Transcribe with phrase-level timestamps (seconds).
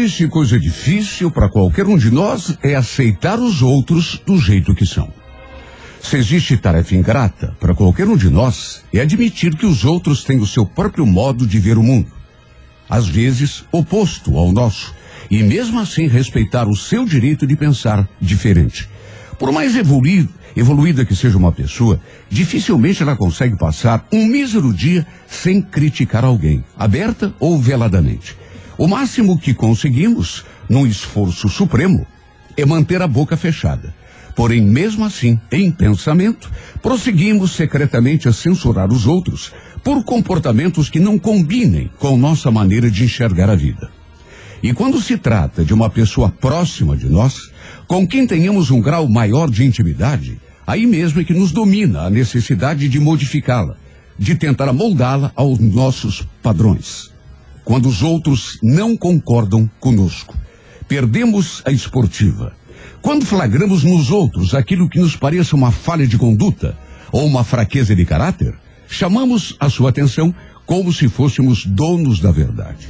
[0.00, 4.86] Existe coisa difícil para qualquer um de nós, é aceitar os outros do jeito que
[4.86, 5.12] são.
[6.00, 10.38] Se existe tarefa ingrata para qualquer um de nós, é admitir que os outros têm
[10.40, 12.10] o seu próprio modo de ver o mundo.
[12.88, 14.94] Às vezes, oposto ao nosso,
[15.30, 18.88] e mesmo assim respeitar o seu direito de pensar diferente.
[19.38, 25.06] Por mais evoluído, evoluída que seja uma pessoa, dificilmente ela consegue passar um mísero dia
[25.28, 28.39] sem criticar alguém, aberta ou veladamente.
[28.80, 32.06] O máximo que conseguimos, num esforço supremo,
[32.56, 33.94] é manter a boca fechada.
[34.34, 36.50] Porém, mesmo assim, em pensamento,
[36.80, 39.52] prosseguimos secretamente a censurar os outros
[39.84, 43.90] por comportamentos que não combinem com nossa maneira de enxergar a vida.
[44.62, 47.50] E quando se trata de uma pessoa próxima de nós,
[47.86, 52.08] com quem tenhamos um grau maior de intimidade, aí mesmo é que nos domina a
[52.08, 53.76] necessidade de modificá-la,
[54.18, 57.09] de tentar moldá-la aos nossos padrões.
[57.70, 60.36] Quando os outros não concordam conosco,
[60.88, 62.52] perdemos a esportiva.
[63.00, 66.76] Quando flagramos nos outros aquilo que nos pareça uma falha de conduta
[67.12, 70.34] ou uma fraqueza de caráter, chamamos a sua atenção
[70.66, 72.88] como se fôssemos donos da verdade.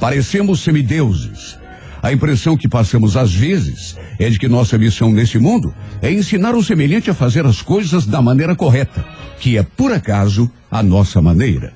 [0.00, 1.58] Parecemos semideuses.
[2.02, 6.54] A impressão que passamos às vezes é de que nossa missão nesse mundo é ensinar
[6.54, 9.04] o semelhante a fazer as coisas da maneira correta,
[9.38, 11.74] que é por acaso a nossa maneira.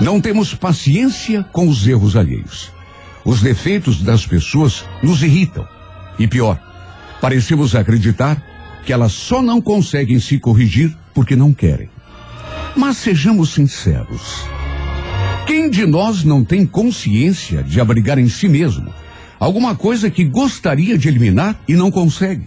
[0.00, 2.70] Não temos paciência com os erros alheios.
[3.24, 5.66] Os defeitos das pessoas nos irritam.
[6.18, 6.56] E pior,
[7.20, 8.40] parecemos acreditar
[8.84, 11.90] que elas só não conseguem se corrigir porque não querem.
[12.76, 14.44] Mas sejamos sinceros.
[15.46, 18.92] Quem de nós não tem consciência de abrigar em si mesmo
[19.40, 22.46] alguma coisa que gostaria de eliminar e não consegue?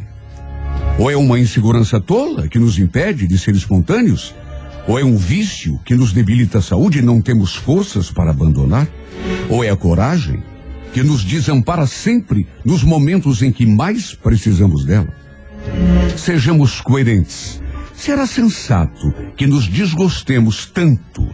[0.98, 4.34] Ou é uma insegurança tola que nos impede de ser espontâneos?
[4.88, 8.88] Ou é um vício que nos debilita a saúde e não temos forças para abandonar?
[9.50, 10.42] Ou é a coragem
[10.94, 15.14] que nos desampara sempre nos momentos em que mais precisamos dela?
[16.18, 17.62] Sejamos coerentes.
[17.96, 21.28] Será sensato que nos desgostemos tanto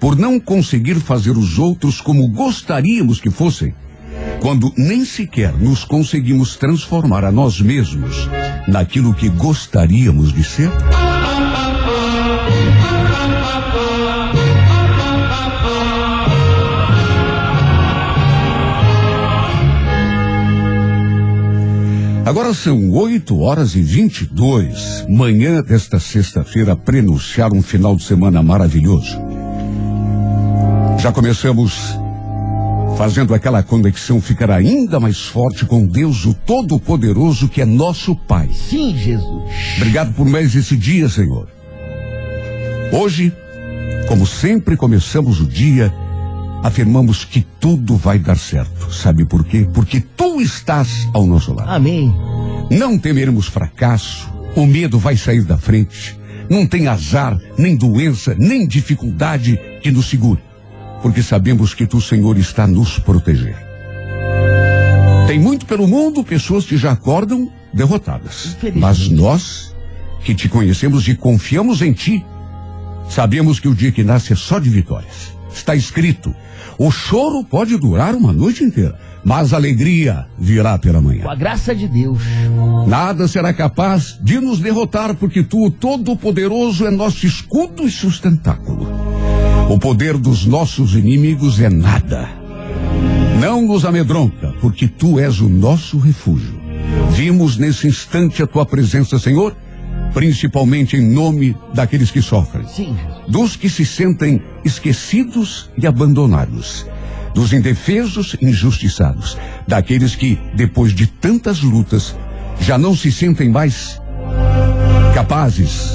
[0.00, 3.74] por não conseguir fazer os outros como gostaríamos que fossem,
[4.40, 8.28] quando nem sequer nos conseguimos transformar a nós mesmos
[8.66, 10.70] naquilo que gostaríamos de ser?
[22.24, 29.18] Agora são 8 horas e 22, manhã desta sexta-feira, prenunciar um final de semana maravilhoso.
[30.98, 31.94] Já começamos
[32.96, 38.48] fazendo aquela conexão ficar ainda mais forte com Deus, o Todo-Poderoso, que é nosso Pai.
[38.54, 39.44] Sim, Jesus.
[39.76, 41.46] Obrigado por mais esse dia, Senhor.
[42.90, 43.34] Hoje,
[44.08, 45.92] como sempre começamos o dia,
[46.64, 48.90] afirmamos que tudo vai dar certo.
[48.90, 49.68] Sabe por quê?
[49.70, 51.68] Porque tu estás ao nosso lado.
[51.68, 52.10] Amém.
[52.70, 56.18] Não temeremos fracasso, o medo vai sair da frente.
[56.48, 60.40] Não tem azar, nem doença, nem dificuldade que nos segure.
[61.02, 63.56] Porque sabemos que tu, Senhor, está a nos proteger.
[65.26, 68.56] Tem muito pelo mundo pessoas que já acordam derrotadas.
[68.74, 69.74] Mas nós,
[70.24, 72.24] que te conhecemos e confiamos em ti,
[73.10, 75.34] sabemos que o dia que nasce é só de vitórias.
[75.54, 76.34] Está escrito:
[76.78, 81.22] o choro pode durar uma noite inteira, mas a alegria virá pela manhã.
[81.22, 82.20] Com a graça de Deus.
[82.86, 88.86] Nada será capaz de nos derrotar, porque tu, o Todo-Poderoso, é nosso escudo e sustentáculo.
[89.70, 92.28] O poder dos nossos inimigos é nada.
[93.40, 96.60] Não nos amedronta, porque tu és o nosso refúgio.
[97.10, 99.56] Vimos nesse instante a tua presença, Senhor,
[100.14, 102.96] principalmente em nome daqueles que sofrem, Sim,
[103.28, 106.86] dos que se sentem esquecidos e abandonados,
[107.34, 112.16] dos indefesos e injustiçados, daqueles que, depois de tantas lutas,
[112.60, 114.00] já não se sentem mais
[115.12, 115.94] capazes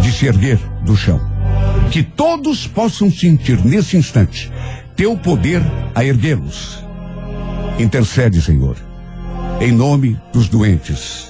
[0.00, 1.20] de se erguer do chão.
[1.90, 4.50] Que todos possam sentir nesse instante
[4.94, 5.60] teu poder
[5.92, 6.84] a erguê-los.
[7.80, 8.76] Intercede, Senhor,
[9.60, 11.29] em nome dos doentes,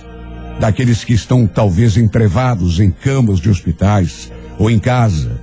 [0.61, 5.41] daqueles que estão talvez entrevados em camas de hospitais ou em casa,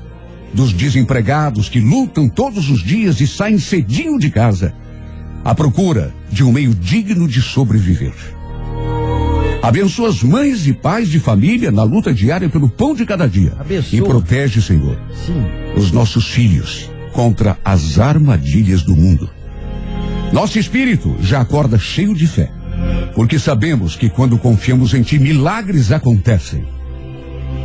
[0.53, 4.73] dos desempregados que lutam todos os dias e saem cedinho de casa
[5.43, 8.13] à procura de um meio digno de sobreviver.
[9.61, 13.53] Abençoa as mães e pais de família na luta diária pelo pão de cada dia.
[13.59, 13.99] Abençoa.
[13.99, 15.43] E protege, Senhor, sim.
[15.75, 19.29] os nossos filhos contra as armadilhas do mundo.
[20.31, 22.51] Nosso espírito já acorda cheio de fé,
[23.15, 26.65] porque sabemos que quando confiamos em Ti, milagres acontecem.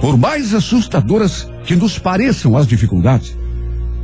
[0.00, 3.36] Por mais assustadoras que nos pareçam as dificuldades,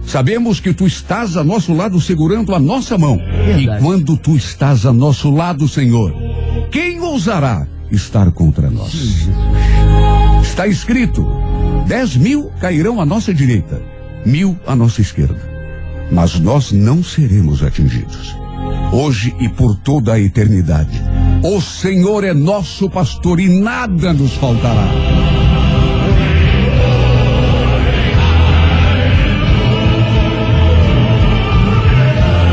[0.08, 3.19] Sabemos que tu estás a nosso lado segurando a nossa mão.
[3.19, 3.79] Verdade.
[3.79, 6.14] E quando tu estás a nosso lado, Senhor,
[6.70, 8.94] quem ousará estar contra nós?
[10.43, 11.29] Está escrito:
[11.87, 13.82] dez mil cairão à nossa direita,
[14.25, 15.46] mil à nossa esquerda.
[16.11, 18.35] Mas nós não seremos atingidos.
[18.93, 21.02] Hoje e por toda a eternidade.
[21.43, 24.88] O Senhor é nosso pastor e nada nos faltará.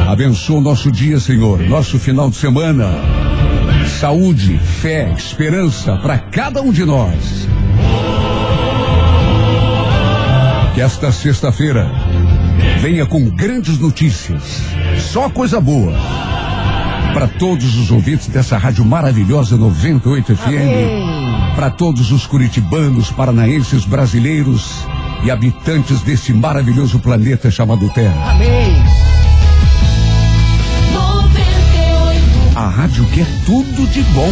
[0.07, 2.89] Abençoa o nosso dia, Senhor, nosso final de semana.
[3.99, 7.47] Saúde, fé, esperança para cada um de nós.
[10.73, 11.91] Que esta sexta-feira
[12.81, 14.74] venha com grandes notícias.
[15.11, 15.93] Só coisa boa.
[17.13, 21.55] Para todos os ouvintes dessa rádio maravilhosa 98 FM.
[21.55, 24.85] Para todos os curitibanos, paranaenses, brasileiros
[25.23, 28.31] e habitantes desse maravilhoso planeta chamado Terra.
[28.31, 28.75] Amém.
[32.55, 34.31] A rádio que é tudo de bom.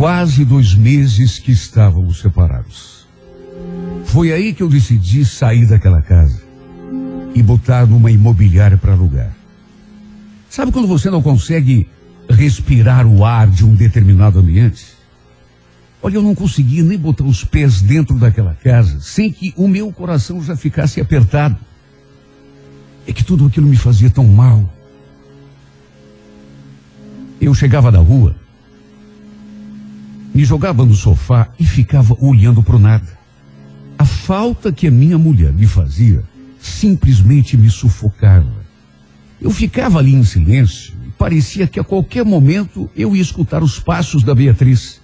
[0.00, 3.06] quase dois meses que estávamos separados.
[4.06, 6.42] Foi aí que eu decidi sair daquela casa
[7.34, 9.36] e botar numa imobiliária para alugar.
[10.48, 11.86] Sabe quando você não consegue
[12.30, 14.86] respirar o ar de um determinado ambiente?
[16.02, 19.92] Olha, eu não conseguia nem botar os pés dentro daquela casa sem que o meu
[19.92, 21.58] coração já ficasse apertado.
[23.06, 24.66] É que tudo aquilo me fazia tão mal.
[27.38, 28.39] Eu chegava da rua,
[30.34, 33.18] me jogava no sofá e ficava olhando para o nada.
[33.98, 36.24] A falta que a minha mulher me fazia
[36.60, 38.60] simplesmente me sufocava.
[39.40, 43.80] Eu ficava ali em silêncio e parecia que a qualquer momento eu ia escutar os
[43.80, 45.00] passos da Beatriz.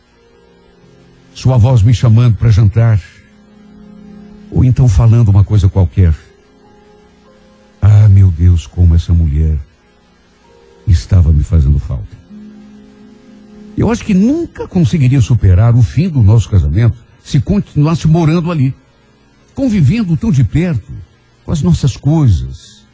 [1.35, 3.01] Sua voz me chamando para jantar.
[4.51, 6.15] Ou então falando uma coisa qualquer.
[7.81, 9.59] Ah, meu Deus, como essa mulher
[10.87, 12.26] estava me fazendo falta.
[13.77, 18.75] Eu acho que nunca conseguiria superar o fim do nosso casamento se continuasse morando ali,
[19.55, 20.93] convivendo tão de perto
[21.45, 22.85] com as nossas coisas,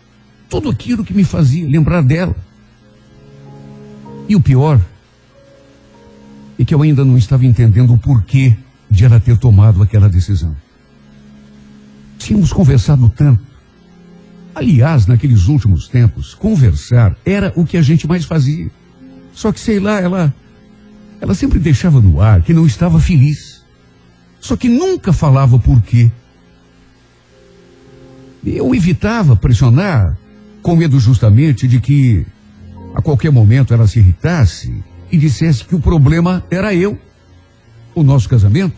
[0.49, 2.35] tudo aquilo que me fazia lembrar dela.
[4.29, 4.81] E o pior
[6.59, 8.57] é que eu ainda não estava entendendo o porquê
[8.91, 10.57] de ela ter tomado aquela decisão.
[12.19, 13.43] Tínhamos conversado tanto.
[14.55, 18.71] Aliás, naqueles últimos tempos, conversar era o que a gente mais fazia.
[19.33, 20.33] Só que, sei lá, ela
[21.23, 23.62] ela sempre deixava no ar que não estava feliz.
[24.41, 26.11] Só que nunca falava por quê.
[28.45, 30.19] Eu evitava pressionar,
[30.62, 32.26] com medo justamente de que
[32.93, 36.99] a qualquer momento ela se irritasse e dissesse que o problema era eu,
[37.95, 38.75] o nosso casamento,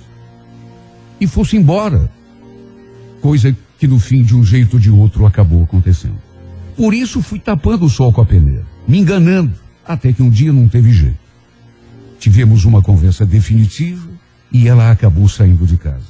[1.18, 2.12] e fosse embora.
[3.22, 6.18] Coisa que no fim, de um jeito ou de outro, acabou acontecendo.
[6.76, 9.54] Por isso fui tapando o sol com a peneira, me enganando,
[9.86, 11.23] até que um dia não teve jeito.
[12.24, 14.08] Tivemos uma conversa definitiva
[14.50, 16.06] e ela acabou saindo de casa.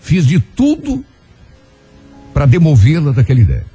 [0.00, 1.04] Fiz de tudo
[2.32, 3.66] para demovê-la daquela ideia,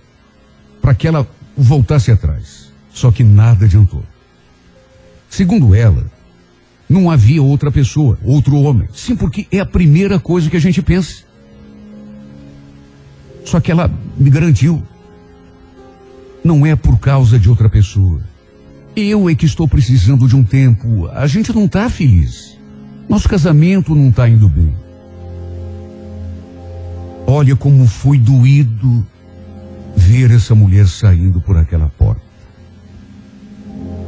[0.82, 2.74] para que ela voltasse atrás.
[2.92, 4.04] Só que nada adiantou.
[5.30, 6.12] Segundo ela,
[6.90, 8.90] não havia outra pessoa, outro homem.
[8.92, 11.26] Sim, porque é a primeira coisa que a gente pensa.
[13.46, 13.88] Só que ela
[14.18, 14.82] me garantiu.
[16.44, 18.33] Não é por causa de outra pessoa.
[18.96, 21.08] Eu é que estou precisando de um tempo.
[21.08, 22.60] A gente não está feliz.
[23.10, 24.76] Nosso casamento não está indo bem.
[27.26, 29.06] Olha como foi doído
[29.96, 32.22] ver essa mulher saindo por aquela porta.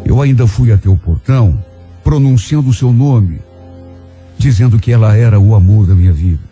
[0.06, 1.64] Eu ainda fui até o portão,
[2.04, 3.42] pronunciando o seu nome,
[4.38, 6.44] dizendo que ela era o amor da minha vida.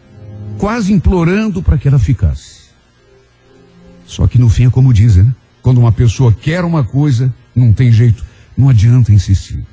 [0.57, 2.63] quase implorando para que ela ficasse.
[4.05, 5.35] Só que no fim é como dizem, né?
[5.61, 8.23] Quando uma pessoa quer uma coisa, não tem jeito,
[8.57, 9.65] não adianta insistir.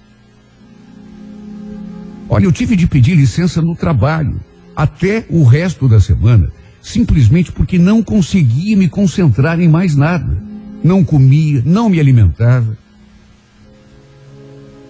[2.28, 4.40] Olha, eu tive de pedir licença no trabalho,
[4.76, 10.40] até o resto da semana, simplesmente porque não conseguia me concentrar em mais nada.
[10.82, 12.78] Não comia, não me alimentava,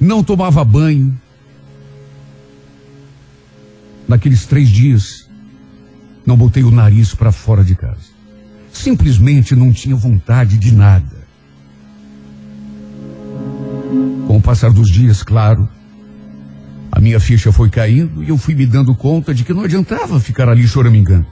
[0.00, 1.18] não tomava banho.
[4.08, 5.28] Naqueles três dias,
[6.24, 8.08] não botei o nariz para fora de casa.
[8.72, 11.19] Simplesmente não tinha vontade de nada.
[14.26, 15.68] Com o passar dos dias, claro,
[16.92, 20.20] a minha ficha foi caindo e eu fui me dando conta de que não adiantava
[20.20, 21.26] ficar ali choramingando.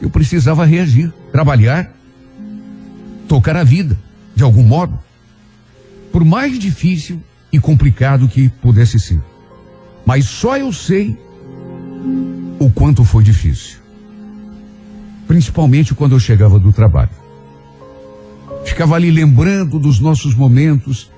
[0.00, 1.92] Eu precisava reagir, trabalhar,
[3.28, 3.98] tocar a vida,
[4.34, 4.98] de algum modo.
[6.12, 9.22] Por mais difícil e complicado que pudesse ser.
[10.04, 11.18] Mas só eu sei
[12.58, 13.78] o quanto foi difícil.
[15.26, 17.10] Principalmente quando eu chegava do trabalho.
[18.64, 21.10] Ficava ali lembrando dos nossos momentos,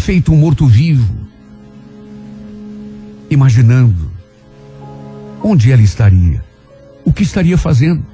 [0.00, 1.14] feito um morto-vivo,
[3.30, 4.10] imaginando
[5.42, 6.42] onde ela estaria,
[7.04, 8.04] o que estaria fazendo.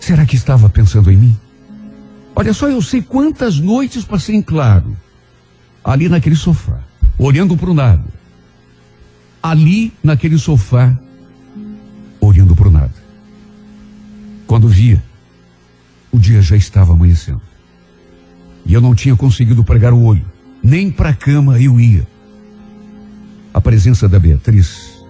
[0.00, 1.36] Será que estava pensando em mim?
[2.34, 4.96] Olha só, eu sei quantas noites passei em claro,
[5.84, 6.80] ali naquele sofá,
[7.18, 8.04] olhando para o nada.
[9.42, 10.96] Ali naquele sofá,
[12.20, 12.94] olhando para o nada.
[14.46, 15.02] Quando via,
[16.10, 17.42] o dia já estava amanhecendo.
[18.64, 20.31] E eu não tinha conseguido pregar o olho,
[20.62, 22.06] nem para a cama eu ia.
[23.52, 25.04] A presença da Beatriz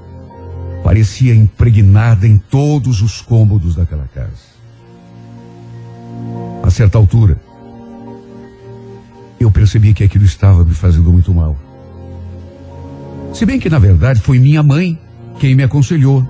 [0.83, 4.53] parecia impregnada em todos os cômodos daquela casa.
[6.63, 7.41] A certa altura,
[9.39, 11.57] eu percebi que aquilo estava me fazendo muito mal.
[13.35, 14.99] Se bem que, na verdade, foi minha mãe
[15.39, 16.27] quem me aconselhou.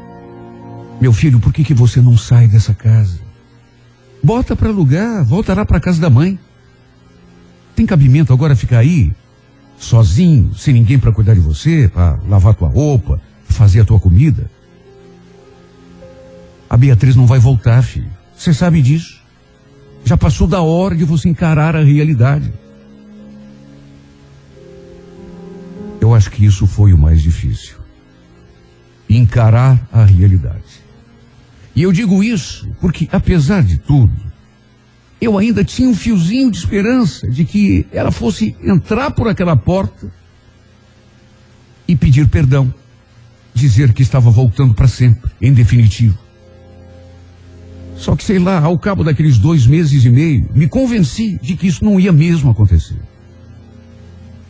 [1.00, 3.20] Meu filho, por que, que você não sai dessa casa?
[4.22, 6.38] Bota para alugar, volta lá para casa da mãe.
[7.82, 9.12] Tem cabimento agora ficar aí,
[9.76, 14.48] sozinho, sem ninguém para cuidar de você, para lavar tua roupa, fazer a tua comida?
[16.70, 18.08] A Beatriz não vai voltar, filho.
[18.36, 19.20] Você sabe disso.
[20.04, 22.52] Já passou da hora de você encarar a realidade.
[26.00, 27.78] Eu acho que isso foi o mais difícil.
[29.10, 30.84] Encarar a realidade.
[31.74, 34.31] E eu digo isso porque, apesar de tudo,
[35.22, 40.12] eu ainda tinha um fiozinho de esperança de que ela fosse entrar por aquela porta
[41.86, 42.74] e pedir perdão.
[43.54, 46.18] Dizer que estava voltando para sempre, em definitivo.
[47.96, 51.68] Só que, sei lá, ao cabo daqueles dois meses e meio, me convenci de que
[51.68, 52.98] isso não ia mesmo acontecer.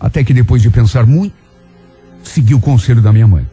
[0.00, 1.34] Até que depois de pensar muito,
[2.22, 3.46] segui o conselho da minha mãe.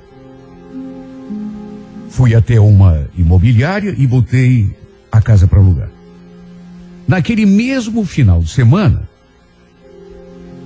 [2.09, 4.73] Fui até uma imobiliária e botei
[5.11, 5.99] a casa para alugar.
[7.09, 9.09] Naquele mesmo final de semana,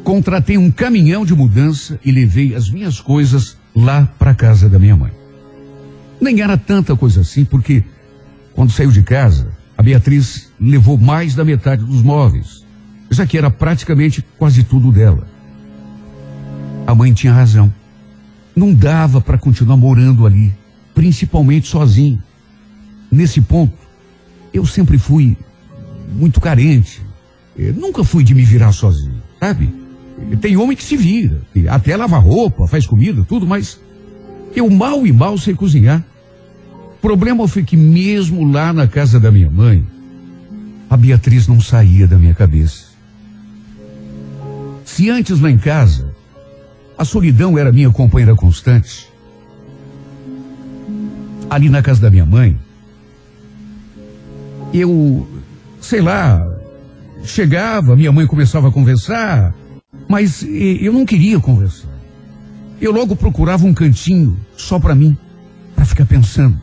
[0.03, 4.93] contratei um caminhão de mudança e levei as minhas coisas lá para casa da minha
[4.93, 5.13] mãe.
[6.19, 7.81] Nem era tanta coisa assim, porque
[8.53, 12.65] quando saiu de casa, a Beatriz levou mais da metade dos móveis,
[13.09, 15.25] já que era praticamente quase tudo dela.
[16.85, 17.73] A mãe tinha razão.
[18.53, 20.53] Não dava para continuar morando ali,
[20.93, 22.21] principalmente sozinho.
[23.09, 23.77] Nesse ponto,
[24.53, 25.37] eu sempre fui
[26.13, 27.01] muito carente.
[27.75, 29.73] Nunca fui de me virar sozinho, sabe?
[30.41, 33.79] Tem homem que se vira, até lava roupa, faz comida, tudo, mas
[34.55, 36.03] eu mal e mal sei cozinhar
[37.03, 39.85] problema foi que mesmo lá na casa da minha mãe,
[40.89, 42.85] a Beatriz não saía da minha cabeça.
[44.85, 46.15] Se antes lá em casa,
[46.97, 49.09] a solidão era minha companheira constante,
[51.49, 52.57] ali na casa da minha mãe,
[54.73, 55.27] eu,
[55.83, 56.41] sei lá,
[57.25, 59.53] chegava, minha mãe começava a conversar,
[60.07, 61.89] mas eu não queria conversar.
[62.79, 65.15] Eu logo procurava um cantinho só para mim,
[65.75, 66.59] para ficar pensando.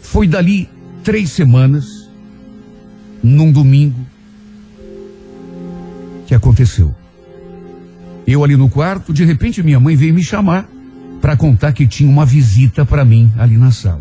[0.00, 0.68] Foi dali
[1.04, 2.08] três semanas,
[3.22, 4.00] num domingo,
[6.26, 6.94] que aconteceu.
[8.26, 10.66] Eu ali no quarto, de repente minha mãe veio me chamar
[11.20, 14.00] para contar que tinha uma visita para mim ali na sala.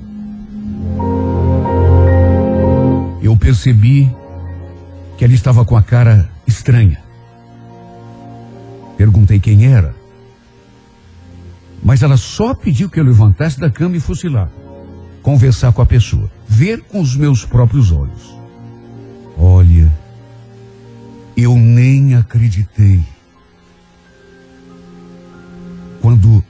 [3.30, 4.12] Eu percebi
[5.16, 7.00] que ela estava com a cara estranha.
[8.98, 9.94] Perguntei quem era.
[11.84, 14.50] Mas ela só pediu que eu levantasse da cama e fosse lá
[15.22, 18.36] conversar com a pessoa, ver com os meus próprios olhos.
[19.38, 19.94] Olha,
[21.38, 23.04] eu nem acreditei.
[26.02, 26.44] Quando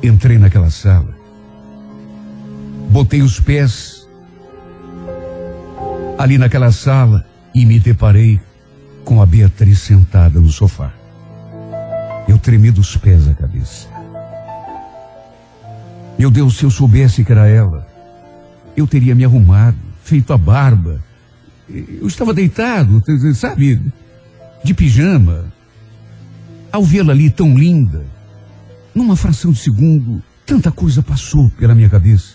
[0.00, 1.12] entrei naquela sala,
[2.88, 3.99] botei os pés
[6.20, 7.24] ali naquela sala
[7.54, 8.38] e me deparei
[9.06, 10.92] com a Beatriz sentada no sofá.
[12.28, 13.88] Eu tremi dos pés à cabeça.
[16.18, 17.88] Meu Deus, se eu soubesse que era ela,
[18.76, 21.02] eu teria me arrumado, feito a barba.
[21.66, 23.02] Eu estava deitado,
[23.34, 23.80] sabe,
[24.62, 25.46] de pijama.
[26.70, 28.04] Ao vê-la ali tão linda,
[28.94, 32.29] numa fração de segundo, tanta coisa passou pela minha cabeça.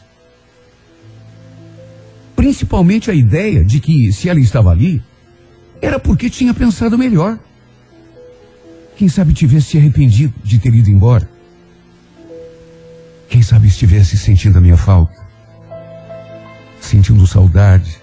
[2.36, 5.02] Principalmente a ideia de que, se ela estava ali,
[5.82, 7.40] era porque tinha pensado melhor.
[8.96, 11.30] Quem sabe tivesse se arrependido de ter ido embora.
[13.30, 15.14] Quem sabe estivesse sentindo a minha falta.
[16.80, 17.98] Sentindo saudade.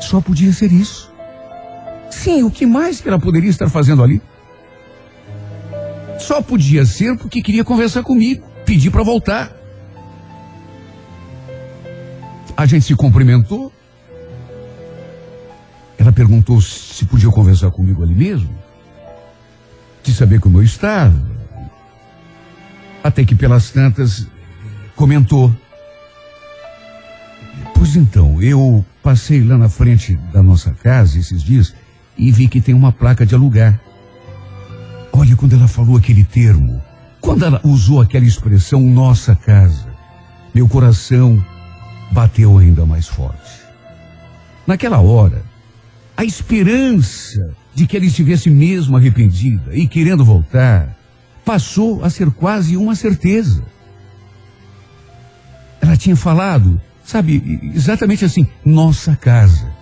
[0.00, 1.10] Só podia ser isso.
[2.10, 4.20] Sim, o que mais que ela poderia estar fazendo ali?
[6.18, 9.57] Só podia ser porque queria conversar comigo, pedir para voltar.
[12.58, 13.72] A gente se cumprimentou.
[15.96, 18.52] Ela perguntou se podia conversar comigo ali mesmo,
[20.02, 21.14] de saber como eu estava.
[23.04, 24.26] Até que pelas tantas
[24.96, 25.54] comentou.
[27.76, 31.72] Pois então, eu passei lá na frente da nossa casa esses dias
[32.16, 33.80] e vi que tem uma placa de alugar.
[35.12, 36.82] Olha, quando ela falou aquele termo,
[37.20, 39.86] quando ela usou aquela expressão nossa casa,
[40.52, 41.40] meu coração
[42.10, 43.62] bateu ainda mais forte.
[44.66, 45.42] Naquela hora,
[46.16, 50.96] a esperança de que ela estivesse mesmo arrependida e querendo voltar
[51.44, 53.64] passou a ser quase uma certeza.
[55.80, 59.72] Ela tinha falado, sabe, exatamente assim, nossa casa.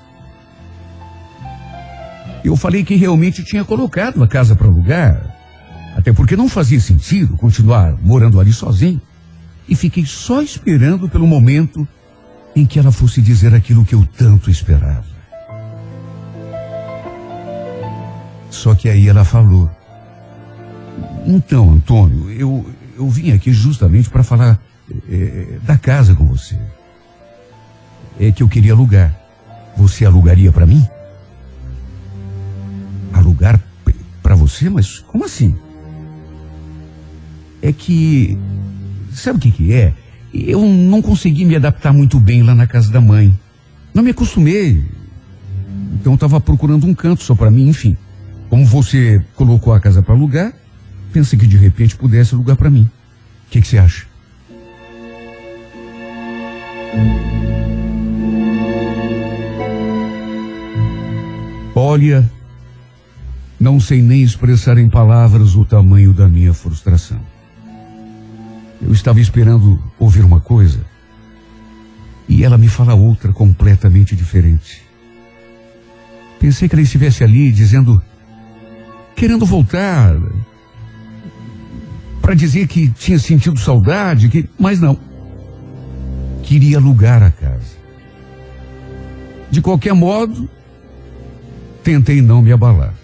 [2.44, 5.34] Eu falei que realmente tinha colocado a casa para alugar,
[5.96, 9.00] até porque não fazia sentido continuar morando ali sozinho.
[9.68, 11.88] E fiquei só esperando pelo momento
[12.56, 15.04] em que ela fosse dizer aquilo que eu tanto esperava.
[18.50, 19.70] Só que aí ela falou:
[21.26, 24.58] Então, Antônio, eu, eu vim aqui justamente para falar
[25.08, 26.58] é, da casa com você.
[28.18, 29.14] É que eu queria alugar.
[29.76, 30.82] Você alugaria para mim?
[33.12, 33.60] Alugar
[34.22, 34.70] para você?
[34.70, 35.54] Mas como assim?
[37.60, 38.38] É que.
[39.12, 39.92] Sabe o que, que é?
[40.32, 43.38] Eu não consegui me adaptar muito bem lá na casa da mãe.
[43.94, 44.84] Não me acostumei.
[45.94, 47.96] Então estava procurando um canto só para mim, enfim.
[48.48, 50.52] Como você colocou a casa para alugar,
[51.12, 52.88] pensa que de repente pudesse alugar para mim.
[53.46, 54.06] O que você acha?
[61.74, 62.30] Olha,
[63.58, 67.20] não sei nem expressar em palavras o tamanho da minha frustração.
[68.80, 70.80] Eu estava esperando ouvir uma coisa
[72.28, 74.82] e ela me fala outra completamente diferente.
[76.38, 78.02] Pensei que ela estivesse ali dizendo,
[79.14, 80.16] querendo voltar,
[82.20, 84.98] para dizer que tinha sentido saudade, que, mas não.
[86.42, 87.76] Queria alugar a casa.
[89.50, 90.48] De qualquer modo,
[91.82, 92.94] tentei não me abalar,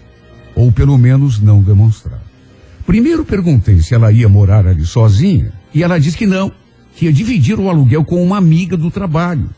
[0.53, 2.21] ou pelo menos não demonstrar.
[2.85, 6.51] Primeiro perguntei se ela ia morar ali sozinha, e ela disse que não,
[6.95, 9.49] que ia dividir o aluguel com uma amiga do trabalho.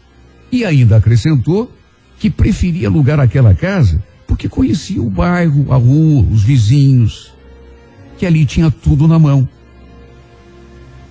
[0.52, 1.72] E ainda acrescentou
[2.18, 7.34] que preferia alugar aquela casa porque conhecia o bairro, a rua, os vizinhos,
[8.18, 9.48] que ali tinha tudo na mão.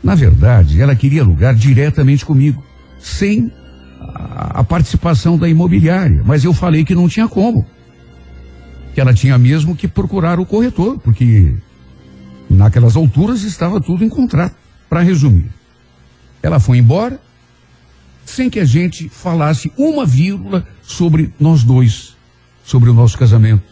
[0.03, 2.63] Na verdade, ela queria alugar diretamente comigo,
[2.99, 3.51] sem
[4.01, 7.65] a, participação da imobiliária, mas eu falei que não tinha como.
[8.95, 11.55] Que ela tinha mesmo que procurar o corretor, porque
[12.51, 14.55] naquelas alturas estava tudo em contrato.
[14.89, 15.51] Para resumir,
[16.43, 17.21] ela foi embora
[18.25, 22.17] sem que a gente falasse uma vírgula sobre nós dois,
[22.65, 23.63] sobre o nosso casamento.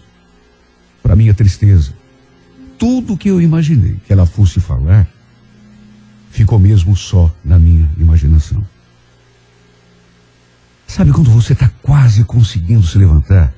[1.02, 1.94] Para minha tristeza,
[2.78, 5.08] tudo que eu imaginei que ela fosse falar
[6.30, 8.64] ficou mesmo só na minha imaginação.
[10.86, 13.52] Sabe quando você está quase conseguindo se levantar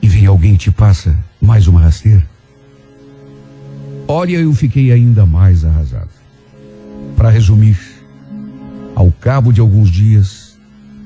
[0.00, 2.33] e vem alguém e te passa mais uma rasteira?
[4.06, 6.10] Olha, eu fiquei ainda mais arrasado.
[7.16, 7.78] Para resumir,
[8.94, 10.58] ao cabo de alguns dias,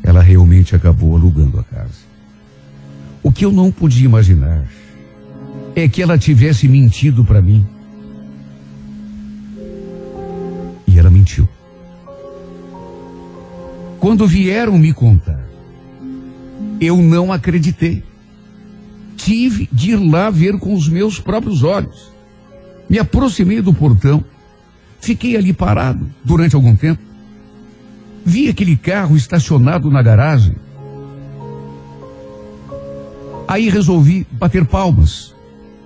[0.02, 2.08] ela realmente acabou alugando a casa.
[3.22, 4.66] O que eu não podia imaginar
[5.76, 7.64] é que ela tivesse mentido para mim.
[10.86, 11.48] E ela mentiu.
[14.00, 15.44] Quando vieram me contar,
[16.80, 18.02] eu não acreditei.
[19.16, 22.17] Tive de ir lá ver com os meus próprios olhos.
[22.88, 24.24] Me aproximei do portão,
[25.00, 27.00] Fiquei ali parado durante algum tempo.
[28.24, 30.56] Vi aquele carro estacionado na garagem.
[33.46, 35.34] Aí resolvi bater palmas.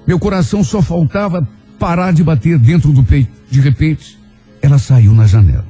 [0.06, 1.46] Meu coração só faltava
[1.78, 3.30] parar de bater dentro do peito.
[3.50, 4.18] De repente,
[4.60, 5.66] ela saiu na janela.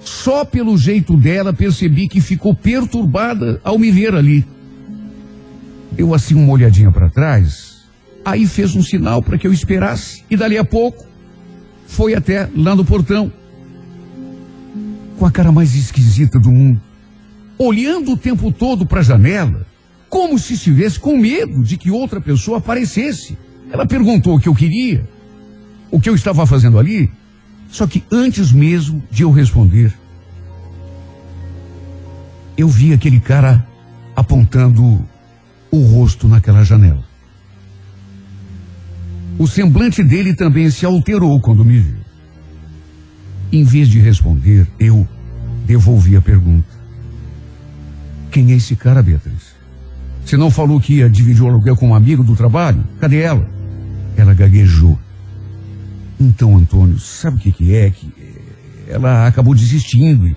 [0.00, 4.44] Só pelo jeito dela percebi que ficou perturbada ao me ver ali.
[5.92, 7.73] Deu assim uma olhadinha para trás,
[8.24, 11.04] aí fez um sinal para que eu esperasse e dali a pouco
[11.86, 13.32] foi até lá no portão.
[15.18, 16.80] Com a cara mais esquisita do mundo,
[17.58, 19.66] olhando o tempo todo para a janela,
[20.08, 23.36] como se estivesse com medo de que outra pessoa aparecesse.
[23.70, 25.08] Ela perguntou o que eu queria,
[25.90, 27.10] o que eu estava fazendo ali,
[27.68, 29.92] só que antes mesmo de eu responder,
[32.56, 33.66] eu vi aquele cara
[34.14, 35.04] apontando
[35.70, 37.13] o rosto naquela janela.
[39.38, 41.96] O semblante dele também se alterou quando me viu.
[43.52, 45.06] Em vez de responder, eu
[45.66, 46.68] devolvi a pergunta.
[48.30, 49.54] Quem é esse cara, Beatriz?
[50.24, 52.84] Você não falou que ia dividir o aluguel com um amigo do trabalho?
[53.00, 53.48] Cadê ela?
[54.16, 54.98] Ela gaguejou.
[56.18, 57.90] Então, Antônio, sabe o que, que é?
[57.90, 58.12] Que
[58.88, 60.34] ela acabou desistindo.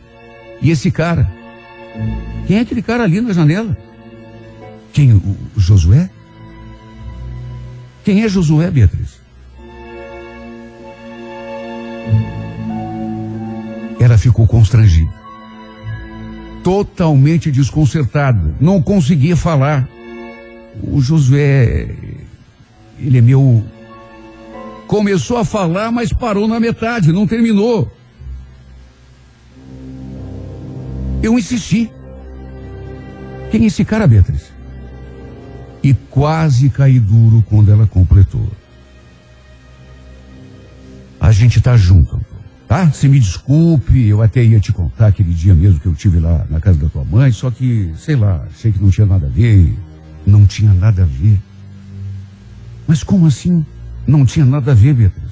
[0.62, 1.30] E esse cara?
[2.48, 3.78] Quem é aquele cara ali na janela?
[4.92, 5.14] Quem?
[5.14, 6.10] O, o Josué?
[8.08, 9.20] Quem é Josué, Beatriz?
[14.00, 15.12] Ela ficou constrangida.
[16.64, 18.56] Totalmente desconcertada.
[18.62, 19.86] Não conseguia falar.
[20.82, 21.90] O Josué,
[22.98, 23.62] ele é meu.
[24.88, 27.92] Começou a falar, mas parou na metade, não terminou.
[31.22, 31.92] Eu insisti.
[33.52, 34.57] Quem é esse cara, Beatriz?
[35.84, 38.50] E quase caí duro quando ela completou.
[41.20, 42.20] A gente tá junto,
[42.68, 42.92] tá?
[42.92, 46.46] Se me desculpe, eu até ia te contar aquele dia mesmo que eu tive lá
[46.50, 49.30] na casa da tua mãe, só que, sei lá, achei que não tinha nada a
[49.30, 49.78] ver.
[50.26, 51.40] Não tinha nada a ver.
[52.88, 53.66] Mas como assim?
[54.06, 55.32] Não tinha nada a ver, Beatriz.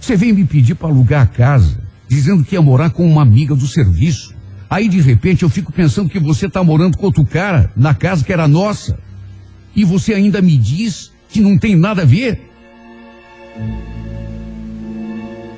[0.00, 3.54] Você veio me pedir para alugar a casa, dizendo que ia morar com uma amiga
[3.54, 4.34] do serviço.
[4.68, 8.24] Aí de repente eu fico pensando que você está morando com outro cara na casa
[8.24, 8.98] que era nossa.
[9.74, 12.50] E você ainda me diz que não tem nada a ver?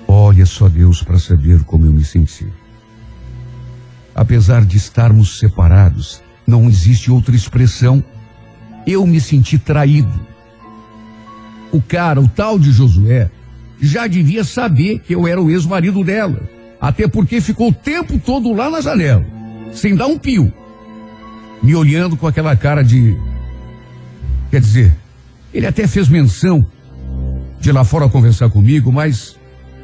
[0.06, 2.46] Olha só Deus para saber como eu me senti.
[4.14, 8.04] Apesar de estarmos separados, não existe outra expressão.
[8.86, 10.12] Eu me senti traído.
[11.72, 13.30] O cara, o tal de Josué,
[13.80, 16.48] já devia saber que eu era o ex-marido dela.
[16.80, 19.24] Até porque ficou o tempo todo lá na janela,
[19.72, 20.52] sem dar um pio.
[21.62, 23.16] Me olhando com aquela cara de.
[24.52, 24.94] Quer dizer,
[25.54, 26.66] ele até fez menção
[27.58, 29.38] de lá fora conversar comigo, mas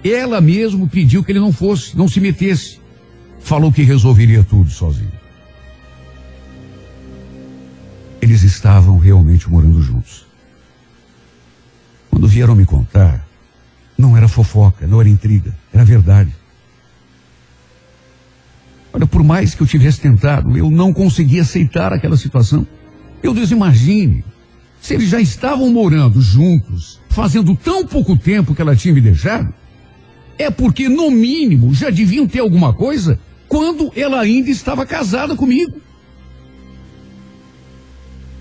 [0.04, 2.78] ela mesmo pediu que ele não fosse, não se metesse.
[3.40, 5.11] Falou que resolveria tudo sozinho.
[8.20, 10.26] Eles estavam realmente morando juntos.
[12.11, 13.26] Quando vieram me contar,
[13.96, 16.35] não era fofoca, não era intriga, era verdade.
[18.92, 22.66] Olha, por mais que eu tivesse tentado, eu não conseguia aceitar aquela situação.
[23.22, 24.22] Eu Deus imagine,
[24.81, 29.53] se eles já estavam morando juntos, fazendo tão pouco tempo que ela tinha me deixado,
[30.38, 35.81] é porque, no mínimo, já deviam ter alguma coisa quando ela ainda estava casada comigo.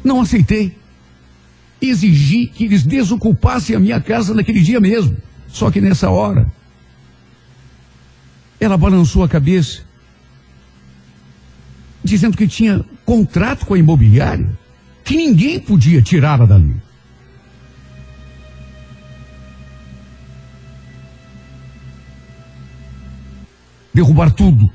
[0.03, 0.77] Não aceitei.
[1.81, 5.17] Exigi que eles desocupassem a minha casa naquele dia mesmo.
[5.47, 6.51] Só que nessa hora,
[8.59, 9.87] ela balançou a cabeça
[12.03, 14.49] dizendo que tinha contrato com a imobiliária,
[15.07, 16.75] que ninguém podia tirá-la dali.
[23.93, 24.69] Derrubar tudo.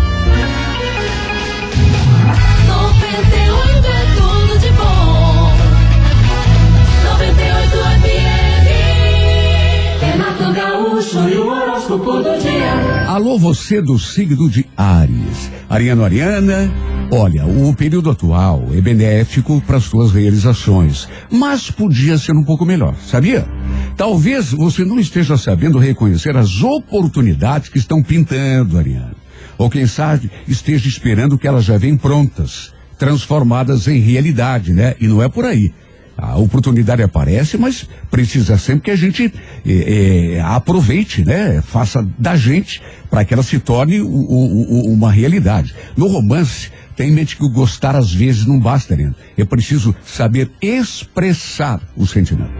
[13.12, 15.50] Alô, você do signo de Ares.
[15.68, 16.72] Ariano Ariana,
[17.12, 22.64] olha, o período atual é benéfico para as suas realizações, mas podia ser um pouco
[22.64, 23.46] melhor, sabia?
[23.98, 29.14] Talvez você não esteja sabendo reconhecer as oportunidades que estão pintando, Ariano.
[29.58, 34.94] Ou quem sabe esteja esperando que elas já venham prontas, transformadas em realidade, né?
[34.98, 35.70] E não é por aí.
[36.16, 39.32] A oportunidade aparece, mas precisa sempre que a gente
[39.66, 41.62] eh, eh, aproveite, né?
[41.62, 45.74] Faça da gente para que ela se torne o- o- o- uma realidade.
[45.96, 49.12] No romance, tem em mente que o gostar às vezes não basta, né?
[49.36, 52.50] É preciso saber expressar o sentimento.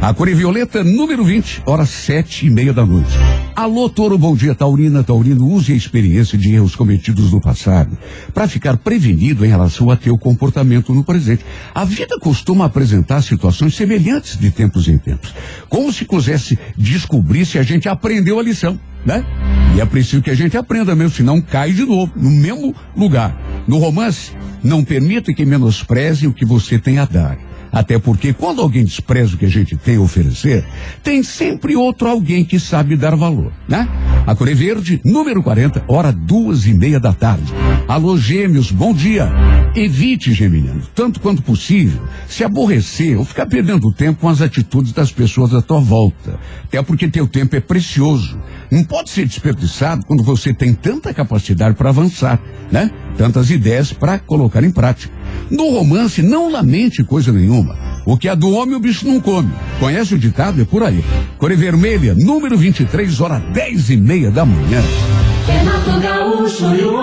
[0.00, 3.10] A cor é violeta, número 20, horas sete e meia da noite.
[3.54, 7.98] Alô, Toro, bom dia, Taurina, Taurino, use a experiência de erros cometidos no passado
[8.32, 11.44] para ficar prevenido em relação a teu comportamento no presente.
[11.74, 15.34] A vida costuma apresentar situações semelhantes de tempos em tempos,
[15.68, 19.26] como se quisesse descobrir se a gente aprendeu a lição, né?
[19.74, 23.36] E é preciso que a gente aprenda mesmo, senão cai de novo, no mesmo lugar.
[23.66, 24.30] No romance,
[24.62, 27.47] não permita que menospreze o que você tem a dar.
[27.72, 30.64] Até porque quando alguém despreza o que a gente tem a oferecer,
[31.02, 33.88] tem sempre outro alguém que sabe dar valor, né?
[34.26, 37.52] A Cor é Verde, número 40, hora duas e meia da tarde.
[37.86, 39.30] Alô, gêmeos, bom dia.
[39.74, 45.12] Evite, geminiano, tanto quanto possível, se aborrecer ou ficar perdendo tempo com as atitudes das
[45.12, 46.38] pessoas à tua volta.
[46.64, 48.38] Até porque teu tempo é precioso.
[48.70, 52.90] Não pode ser desperdiçado quando você tem tanta capacidade para avançar, né?
[53.16, 55.12] Tantas ideias para colocar em prática.
[55.50, 57.76] No romance, não lamente coisa nenhuma.
[58.04, 59.50] O que é do homem, o bicho não come.
[59.78, 60.60] Conhece o ditado?
[60.60, 61.04] É por aí.
[61.38, 64.82] Cor Vermelha, número 23, hora 10 e meia da manhã.
[65.46, 66.98] Renato Gaúcho e o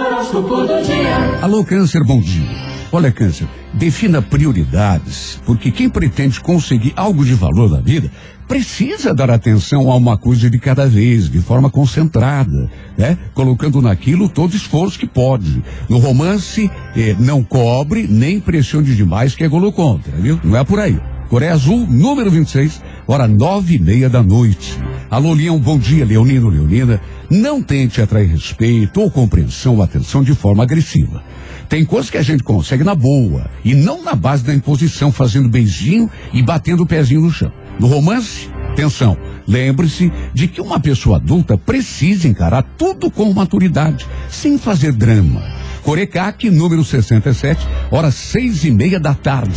[0.68, 1.40] dia.
[1.42, 2.66] Alô, Câncer, bom dia.
[2.92, 8.10] Olha, Câncer, defina prioridades, porque quem pretende conseguir algo de valor na vida
[8.48, 13.18] precisa dar atenção a uma coisa de cada vez, de forma concentrada, né?
[13.34, 15.64] Colocando naquilo todo esforço que pode.
[15.90, 20.40] No romance, eh, não cobre nem pressione demais que é golo contra, viu?
[20.44, 21.00] Não é por aí.
[21.30, 24.80] Coreia Azul, número 26, hora nove e meia da noite.
[25.10, 27.02] Alô, Leão, bom dia, Leonino, Leonina.
[27.30, 31.24] Não tente atrair respeito ou compreensão ou atenção de forma agressiva.
[31.68, 35.50] Tem coisas que a gente consegue na boa e não na base da imposição, fazendo
[35.50, 37.52] beijinho e batendo o pezinho no chão.
[37.80, 44.60] No romance, atenção, lembre-se de que uma pessoa adulta precisa encarar tudo com maturidade, sem
[44.60, 45.42] fazer drama.
[45.86, 49.54] Corecaque, número 67, horas seis e meia da tarde.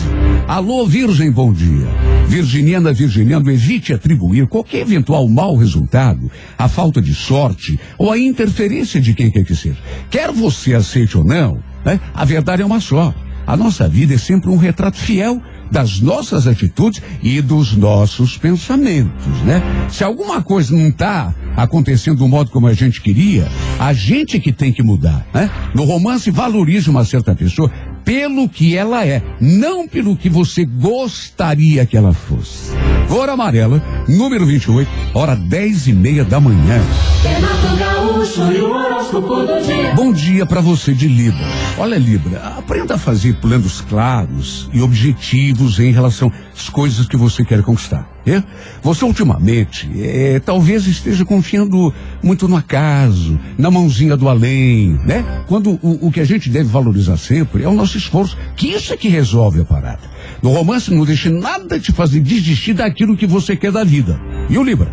[0.47, 1.89] Alô, Virgem, bom dia.
[2.27, 9.01] Virginiana, virginiano, evite atribuir qualquer eventual mau resultado à falta de sorte ou à interferência
[9.01, 9.79] de quem quer que seja.
[10.11, 11.99] Quer você aceite ou não, né?
[12.13, 13.15] A verdade é uma só.
[13.47, 19.27] A nossa vida é sempre um retrato fiel das nossas atitudes e dos nossos pensamentos,
[19.45, 19.63] né?
[19.89, 24.53] Se alguma coisa não está acontecendo do modo como a gente queria, a gente que
[24.53, 25.51] tem que mudar, né?
[25.75, 27.71] No romance, valorize uma certa pessoa
[28.09, 32.73] pelo que ela é, não pelo que você gostaria que ela fosse.
[33.07, 36.81] Cor amarela, número 28, hora dez e meia da manhã.
[39.95, 41.45] Bom dia para você de Libra.
[41.77, 47.45] Olha, Libra, aprenda a fazer planos claros e objetivos em relação às coisas que você
[47.45, 48.09] quer conquistar.
[48.29, 48.43] É?
[48.83, 55.25] Você ultimamente é, talvez esteja confiando muito no acaso, na mãozinha do além, né?
[55.47, 58.93] Quando o, o que a gente deve valorizar sempre é o nosso esforço, que isso
[58.93, 60.03] é que resolve a parada.
[60.43, 64.21] No romance, não deixe nada te fazer desistir daquilo que você quer da vida.
[64.51, 64.93] E o Libra?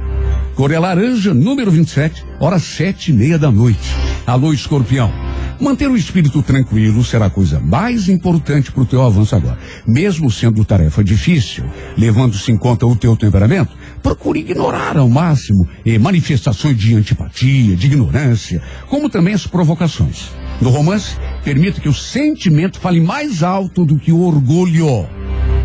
[0.56, 3.92] Cor é laranja, número 27, horas sete e meia da noite.
[4.26, 5.12] Alô, escorpião.
[5.60, 9.58] Manter o espírito tranquilo será a coisa mais importante para o teu avanço agora.
[9.88, 11.64] Mesmo sendo tarefa difícil,
[11.98, 13.72] levando-se em conta o teu temperamento,
[14.04, 20.30] procure ignorar ao máximo eh, manifestações de antipatia, de ignorância, como também as provocações.
[20.60, 25.08] No romance, permita que o sentimento fale mais alto do que o orgulho.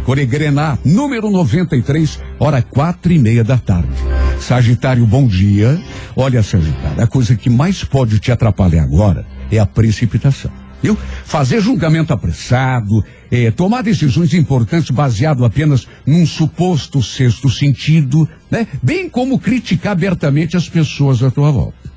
[0.04, 3.90] Coregrená, número 93, hora quatro e meia da tarde.
[4.38, 5.80] Sagitário, bom dia.
[6.14, 10.50] Olha, Sagitário, a coisa que mais pode te atrapalhar agora é a precipitação.
[10.82, 10.96] Viu?
[11.24, 18.66] Fazer julgamento apressado, é, tomar decisões importantes baseado apenas num suposto sexto sentido, né?
[18.82, 21.90] Bem como criticar abertamente as pessoas à tua volta.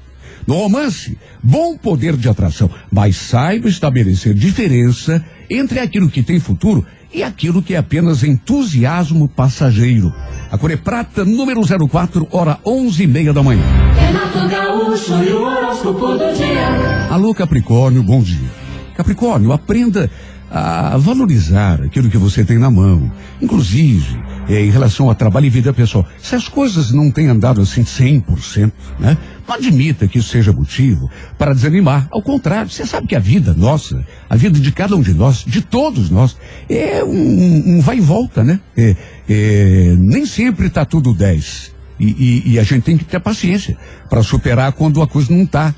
[0.46, 6.86] No romance, bom poder de atração, mas saiba estabelecer diferença entre aquilo que tem futuro
[7.14, 10.14] e aquilo que é apenas entusiasmo passageiro.
[10.52, 13.64] A Core Prata, número 04, hora onze e meia da manhã.
[13.96, 17.08] Renato Gaúcho e o horóscopo do dia.
[17.10, 18.50] Alô, Capricórnio, bom dia.
[18.96, 20.10] Capricórnio, aprenda
[20.56, 23.12] a valorizar aquilo que você tem na mão.
[23.42, 26.08] Inclusive, é, em relação a trabalho e vida pessoal.
[26.20, 29.18] Se as coisas não têm andado assim 100%, né?
[29.48, 32.08] Não admita que isso seja motivo para desanimar.
[32.12, 35.44] Ao contrário, você sabe que a vida nossa, a vida de cada um de nós,
[35.44, 36.38] de todos nós,
[36.70, 38.60] é um, um vai e volta, né?
[38.78, 38.96] É,
[39.28, 41.74] é, nem sempre está tudo 10.
[42.00, 43.76] E, e, e, a gente tem que ter paciência
[44.08, 45.74] para superar quando a coisa não está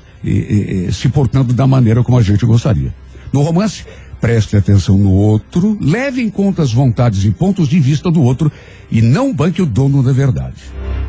[0.92, 2.92] se portando da maneira como a gente gostaria.
[3.32, 3.84] No romance,
[4.20, 8.50] preste atenção no outro, leve em conta as vontades e pontos de vista do outro
[8.90, 10.62] e não banque o dono da verdade.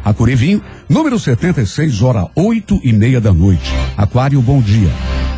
[0.03, 3.71] Acurevinho, número 76, hora oito e meia da noite.
[3.95, 4.89] Aquário, bom dia.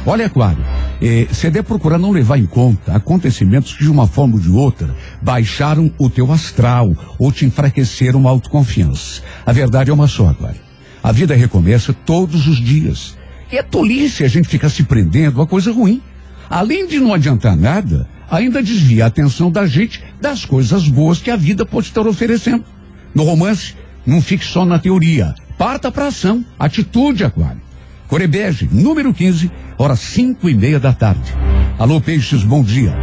[0.06, 0.64] Olha, Aquário,
[1.02, 4.50] eh, você deve procurar não levar em conta acontecimentos que de uma forma ou de
[4.50, 9.22] outra baixaram o teu astral ou te enfraqueceram a autoconfiança.
[9.46, 10.62] A verdade é uma só, Aquário.
[11.02, 13.18] A vida recomeça todos os dias.
[13.52, 16.02] E é tolice a gente ficar se prendendo a coisa ruim.
[16.50, 21.30] Além de não adiantar nada, ainda desvia a atenção da gente das coisas boas que
[21.30, 22.66] a vida pode estar oferecendo.
[23.14, 25.36] No romance, não fique só na teoria.
[25.58, 26.44] Parta para ação.
[26.58, 27.62] Atitude, Aquário.
[28.08, 31.34] Corebege, número 15, horas cinco e meia da tarde.
[31.78, 32.96] Alô, Peixes, bom dia.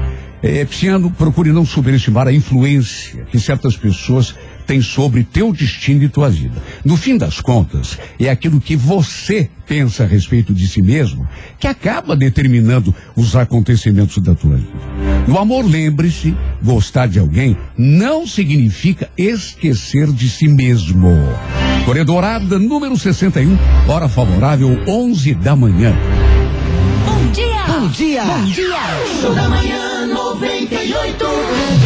[0.43, 4.35] É, Pisciano, procure não subestimar a influência que certas pessoas
[4.67, 6.61] têm sobre teu destino e tua vida.
[6.85, 11.27] No fim das contas, é aquilo que você pensa a respeito de si mesmo
[11.59, 15.27] que acaba determinando os acontecimentos da tua vida.
[15.27, 21.11] No amor, lembre-se, gostar de alguém não significa esquecer de si mesmo.
[21.85, 23.57] Corredorada número 61,
[23.89, 25.95] hora favorável, 11 da manhã.
[27.05, 27.65] Bom dia!
[27.67, 28.25] Bom dia!
[28.25, 29.21] Bom dia!
[29.21, 31.86] Show da manhã 98.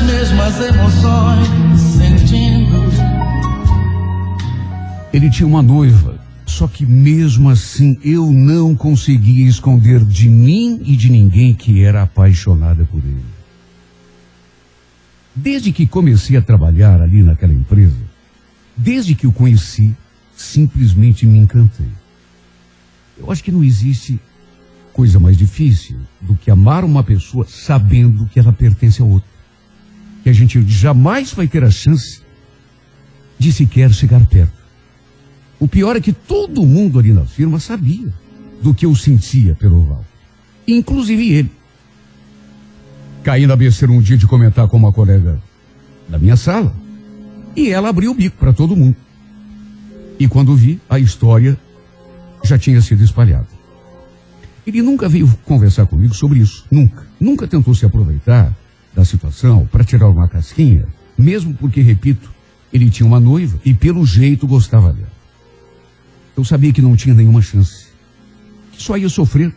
[0.00, 2.90] as mesmas emoções sentindo.
[5.12, 10.96] Ele tinha uma noiva, só que mesmo assim eu não conseguia esconder de mim e
[10.96, 13.24] de ninguém que era apaixonada por ele.
[15.34, 17.96] Desde que comecei a trabalhar ali naquela empresa,
[18.76, 19.94] desde que o conheci,
[20.34, 21.88] simplesmente me encantei.
[23.18, 24.18] Eu acho que não existe
[24.92, 29.29] coisa mais difícil do que amar uma pessoa sabendo que ela pertence a outra.
[30.22, 32.22] Que a gente jamais vai ter a chance
[33.38, 34.52] de sequer chegar perto.
[35.58, 38.12] O pior é que todo mundo ali na firma sabia
[38.62, 40.04] do que eu sentia pelo Val.
[40.66, 41.50] Inclusive ele.
[43.22, 45.40] Caí na besteira um dia de comentar com uma colega
[46.08, 46.74] da minha sala.
[47.54, 48.96] E ela abriu o bico para todo mundo.
[50.18, 51.58] E quando vi, a história
[52.44, 53.48] já tinha sido espalhada.
[54.66, 56.64] Ele nunca veio conversar comigo sobre isso.
[56.70, 57.06] Nunca.
[57.18, 58.54] Nunca tentou se aproveitar
[58.94, 60.86] da situação para tirar uma casquinha,
[61.16, 62.30] mesmo porque, repito,
[62.72, 65.12] ele tinha uma noiva e pelo jeito gostava dela.
[66.36, 67.88] Eu sabia que não tinha nenhuma chance.
[68.72, 69.54] Que só ia sofrer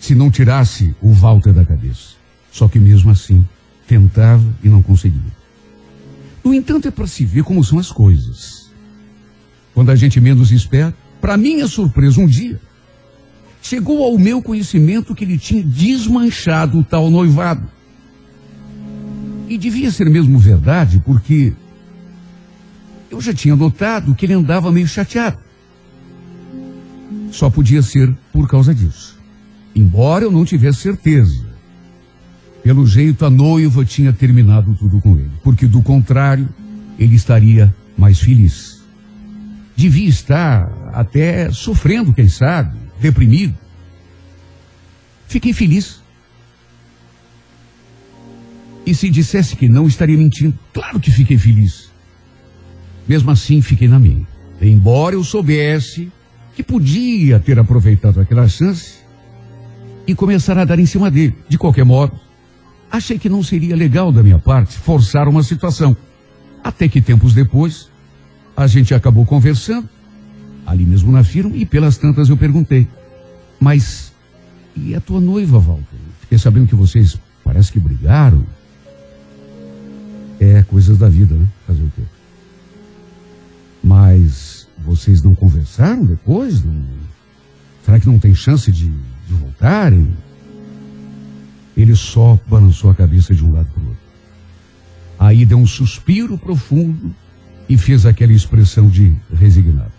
[0.00, 2.16] se não tirasse o Walter da cabeça.
[2.50, 3.44] Só que mesmo assim,
[3.86, 5.38] tentava e não conseguia.
[6.44, 8.70] No entanto, é para se ver como são as coisas.
[9.74, 12.60] Quando a gente menos espera, para minha surpresa, um dia,
[13.60, 17.68] chegou ao meu conhecimento que ele tinha desmanchado o tal noivado.
[19.48, 21.54] E devia ser mesmo verdade, porque
[23.10, 25.38] eu já tinha notado que ele andava meio chateado.
[27.30, 29.18] Só podia ser por causa disso.
[29.74, 31.46] Embora eu não tivesse certeza.
[32.62, 35.30] Pelo jeito, a noiva tinha terminado tudo com ele.
[35.42, 36.48] Porque, do contrário,
[36.98, 38.82] ele estaria mais feliz.
[39.74, 43.54] devia estar até sofrendo, quem sabe, deprimido.
[45.28, 46.02] Fiquei feliz.
[48.88, 50.58] E se dissesse que não, estaria mentindo.
[50.72, 51.90] Claro que fiquei feliz.
[53.06, 54.26] Mesmo assim, fiquei na minha.
[54.62, 56.10] Embora eu soubesse
[56.56, 58.94] que podia ter aproveitado aquela chance
[60.06, 61.36] e começar a dar em cima dele.
[61.50, 62.18] De qualquer modo,
[62.90, 65.94] achei que não seria legal da minha parte forçar uma situação.
[66.64, 67.90] Até que tempos depois,
[68.56, 69.86] a gente acabou conversando,
[70.66, 72.88] ali mesmo na firma, e pelas tantas eu perguntei:
[73.60, 74.14] Mas
[74.74, 75.98] e a tua noiva, Walter?
[76.22, 78.46] Fiquei sabendo que vocês parece que brigaram.
[80.40, 81.46] É coisas da vida, né?
[81.66, 82.02] Fazer o quê?
[83.82, 86.62] Mas vocês não conversaram depois?
[86.62, 86.84] Não...
[87.84, 90.08] Será que não tem chance de, de voltarem?
[91.76, 94.02] Ele só balançou a cabeça de um lado para o outro.
[95.18, 97.14] Aí deu um suspiro profundo
[97.68, 99.92] e fez aquela expressão de resignado.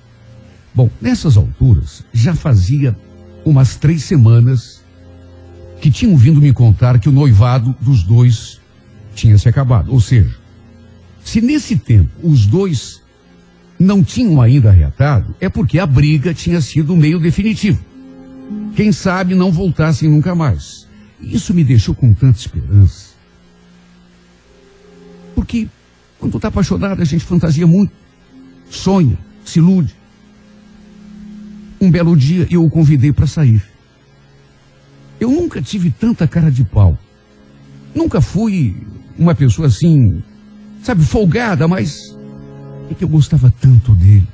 [0.73, 2.97] Bom, nessas alturas, já fazia
[3.43, 4.83] umas três semanas
[5.81, 8.58] que tinham vindo me contar que o noivado dos dois
[9.19, 9.91] tinha se acabado.
[9.91, 10.35] Ou seja,
[11.23, 13.01] se nesse tempo os dois
[13.77, 17.83] não tinham ainda reatado, é porque a briga tinha sido meio definitivo.
[18.75, 20.87] Quem sabe não voltassem nunca mais.
[21.19, 23.09] Isso me deixou com tanta esperança.
[25.35, 25.67] Porque
[26.17, 27.93] quando está apaixonado, a gente fantasia muito,
[28.69, 29.95] sonha, se ilude.
[31.79, 33.63] Um belo dia eu o convidei para sair.
[35.19, 36.97] Eu nunca tive tanta cara de pau.
[37.93, 38.75] Nunca fui
[39.19, 40.23] uma pessoa assim,
[40.81, 42.17] sabe, folgada, mas
[42.89, 44.27] é que eu gostava tanto dele.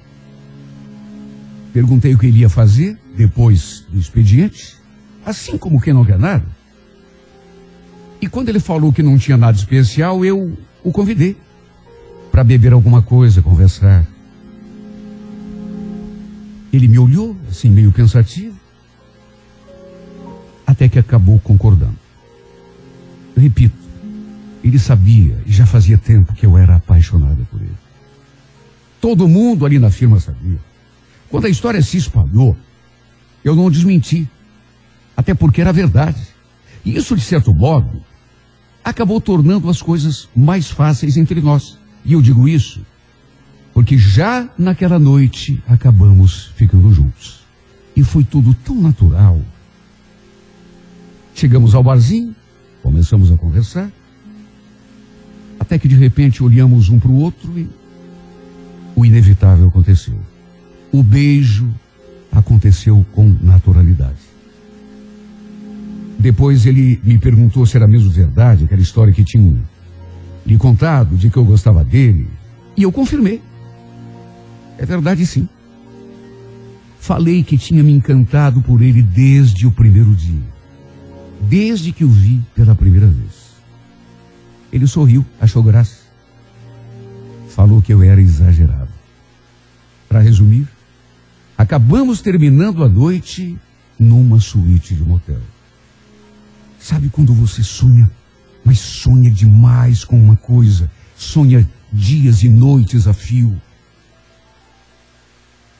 [1.73, 4.77] Perguntei o que ele ia fazer depois do expediente,
[5.25, 6.45] assim como quem não quer nada.
[8.21, 11.35] E quando ele falou que não tinha nada especial, eu o convidei
[12.31, 14.05] para beber alguma coisa, conversar.
[16.71, 18.55] Ele me olhou, assim, meio pensativo,
[20.65, 21.97] até que acabou concordando.
[23.35, 23.84] Repito,
[24.67, 27.77] ele sabia e já fazia tempo que eu era apaixonada por ele.
[28.99, 30.59] Todo mundo ali na firma sabia.
[31.29, 32.57] Quando a história se espalhou,
[33.43, 34.27] eu não desmenti,
[35.15, 36.21] até porque era verdade.
[36.83, 38.03] E isso, de certo modo,
[38.83, 41.77] acabou tornando as coisas mais fáceis entre nós.
[42.03, 42.83] E eu digo isso
[43.75, 47.41] porque já naquela noite acabamos ficando juntos.
[47.93, 49.41] E foi tudo tão natural.
[51.33, 52.33] Chegamos ao barzinho,
[52.81, 53.91] começamos a conversar,
[55.59, 57.69] até que de repente olhamos um para o outro e
[58.95, 60.17] o inevitável aconteceu.
[60.91, 61.67] O beijo
[62.31, 64.25] aconteceu com naturalidade.
[66.17, 69.55] Depois ele me perguntou se era mesmo verdade aquela história que tinha
[70.45, 72.27] lhe contado de que eu gostava dele.
[72.77, 73.41] E eu confirmei.
[74.77, 75.47] É verdade, sim.
[76.99, 80.55] Falei que tinha me encantado por ele desde o primeiro dia.
[81.41, 83.34] Desde que o vi pela primeira vez.
[84.75, 86.03] Ele sorriu, achou graça.
[87.49, 88.91] Falou que eu era exagerado.
[90.07, 90.67] Para resumir,
[91.57, 93.57] acabamos terminando a noite
[93.97, 95.41] numa suíte de motel.
[96.77, 98.07] Sabe quando você sonha
[98.65, 103.61] mas sonha demais com uma coisa, sonha dias e noites a fio.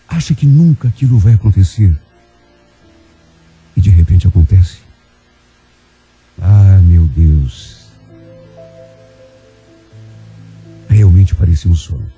[0.07, 1.99] Acha que nunca aquilo vai acontecer.
[3.75, 4.77] E de repente acontece.
[6.39, 7.74] Ah, meu Deus.
[11.15, 12.11] Realmente parecia um sonho.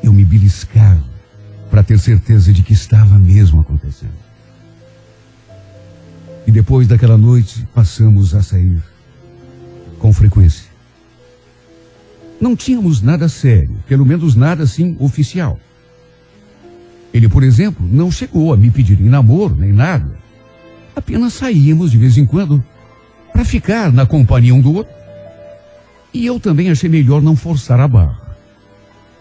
[0.00, 1.02] Eu me beliscava
[1.68, 4.14] para ter certeza de que estava mesmo acontecendo.
[6.46, 8.80] E depois daquela noite, passamos a sair
[9.98, 10.70] com frequência.
[12.40, 15.58] Não tínhamos nada sério, pelo menos nada assim oficial.
[17.12, 20.16] Ele, por exemplo, não chegou a me pedir em namoro nem nada.
[20.94, 22.62] Apenas saímos de vez em quando
[23.32, 24.95] para ficar na companhia um do outro.
[26.16, 28.18] E eu também achei melhor não forçar a barra.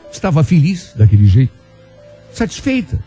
[0.10, 1.52] Estava feliz daquele jeito,
[2.32, 2.98] satisfeita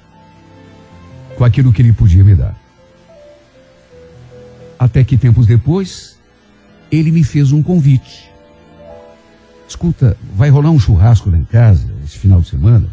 [1.34, 2.54] com aquilo que ele podia me dar.
[4.78, 6.18] Até que tempos depois,
[6.92, 8.30] ele me fez um convite.
[9.66, 12.90] Escuta, vai rolar um churrasco lá em casa esse final de semana?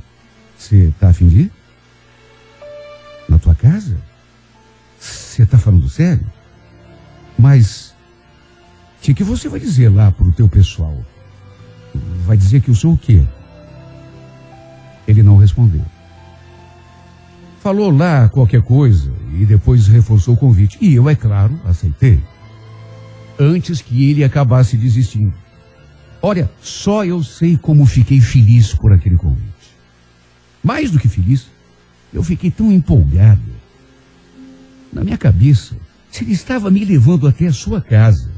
[0.57, 1.51] Você tá afim de ir?
[3.27, 3.97] Na tua casa?
[4.97, 6.25] Você tá falando sério?
[7.37, 7.84] Mas
[9.05, 10.97] que, que você vai dizer lá pro teu pessoal?
[12.25, 13.23] Vai dizer que eu sou o quê?
[15.07, 15.85] Ele não respondeu.
[17.61, 20.79] Falou lá qualquer coisa e depois reforçou o convite.
[20.81, 22.19] E eu, é claro, aceitei
[23.39, 25.33] antes que ele acabasse desistindo.
[26.19, 29.45] Olha, só eu sei como fiquei feliz por aquele convite.
[30.63, 31.45] Mais do que feliz,
[32.11, 33.53] eu fiquei tão empolgado.
[34.91, 35.75] Na minha cabeça,
[36.09, 38.34] se ele estava me levando até a sua casa,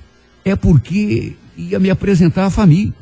[0.50, 2.93] é porque ia me apresentar à família.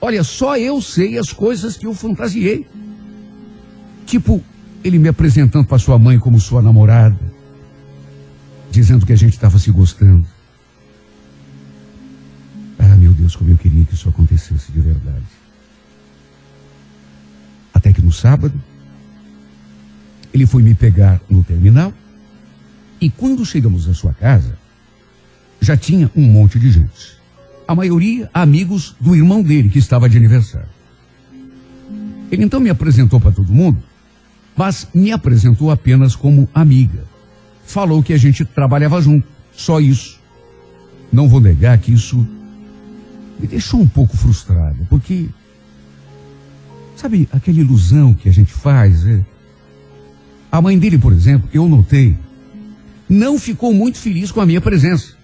[0.00, 2.66] Olha, só eu sei as coisas que eu fantasiei.
[4.06, 4.42] Tipo,
[4.82, 7.18] ele me apresentando para sua mãe como sua namorada,
[8.70, 10.26] dizendo que a gente estava se gostando.
[12.78, 15.24] Ah, meu Deus, como eu queria que isso acontecesse de verdade.
[17.72, 18.60] Até que no sábado,
[20.34, 21.92] ele foi me pegar no terminal
[23.00, 24.56] e quando chegamos à sua casa,
[25.62, 27.16] já tinha um monte de gente.
[27.66, 30.68] A maioria amigos do irmão dele que estava de aniversário.
[32.30, 33.80] Ele então me apresentou para todo mundo,
[34.56, 37.04] mas me apresentou apenas como amiga.
[37.64, 40.20] Falou que a gente trabalhava junto, só isso.
[41.12, 42.26] Não vou negar que isso
[43.38, 45.28] me deixou um pouco frustrado, porque
[46.96, 49.06] sabe aquela ilusão que a gente faz?
[49.06, 49.24] É?
[50.50, 52.16] A mãe dele, por exemplo, eu notei,
[53.08, 55.21] não ficou muito feliz com a minha presença.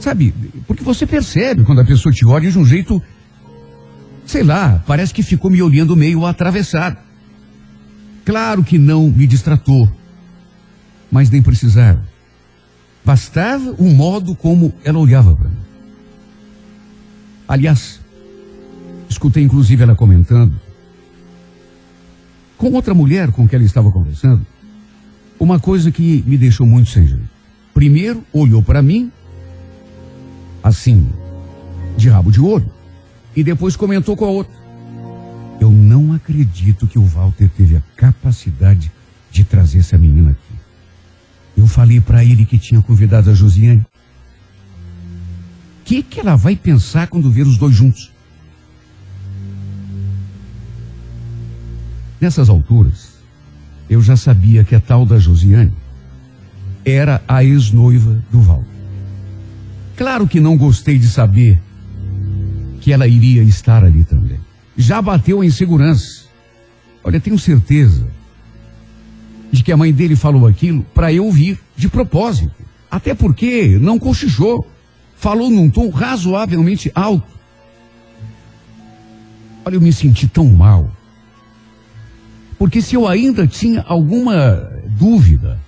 [0.00, 0.32] Sabe,
[0.66, 3.02] porque você percebe quando a pessoa te olha de um jeito,
[4.24, 6.96] sei lá, parece que ficou me olhando meio atravessado.
[8.24, 9.90] Claro que não me distratou,
[11.10, 12.02] mas nem precisava.
[13.04, 15.56] Bastava o modo como ela olhava para mim.
[17.48, 18.00] Aliás,
[19.08, 20.60] escutei inclusive ela comentando
[22.58, 24.44] com outra mulher com que ela estava conversando,
[25.38, 27.28] uma coisa que me deixou muito sem jeito.
[27.72, 29.12] Primeiro, olhou para mim,
[30.62, 31.08] assim,
[31.96, 32.70] de rabo de olho,
[33.34, 34.56] e depois comentou com a outra.
[35.60, 38.92] Eu não acredito que o Walter teve a capacidade
[39.30, 40.58] de trazer essa menina aqui.
[41.56, 43.84] Eu falei para ele que tinha convidado a Josiane.
[45.80, 48.12] O que, que ela vai pensar quando ver os dois juntos?
[52.20, 53.14] Nessas alturas,
[53.88, 55.72] eu já sabia que a tal da Josiane
[56.84, 58.64] era a ex-noiva do Val.
[59.98, 61.60] Claro que não gostei de saber
[62.80, 64.38] que ela iria estar ali também.
[64.76, 66.26] Já bateu a insegurança.
[67.02, 68.06] Olha, tenho certeza
[69.50, 72.54] de que a mãe dele falou aquilo para eu ouvir, de propósito.
[72.88, 74.64] Até porque não cochichou.
[75.16, 77.26] Falou num tom razoavelmente alto.
[79.64, 80.88] Olha, eu me senti tão mal.
[82.56, 85.58] Porque se eu ainda tinha alguma dúvida,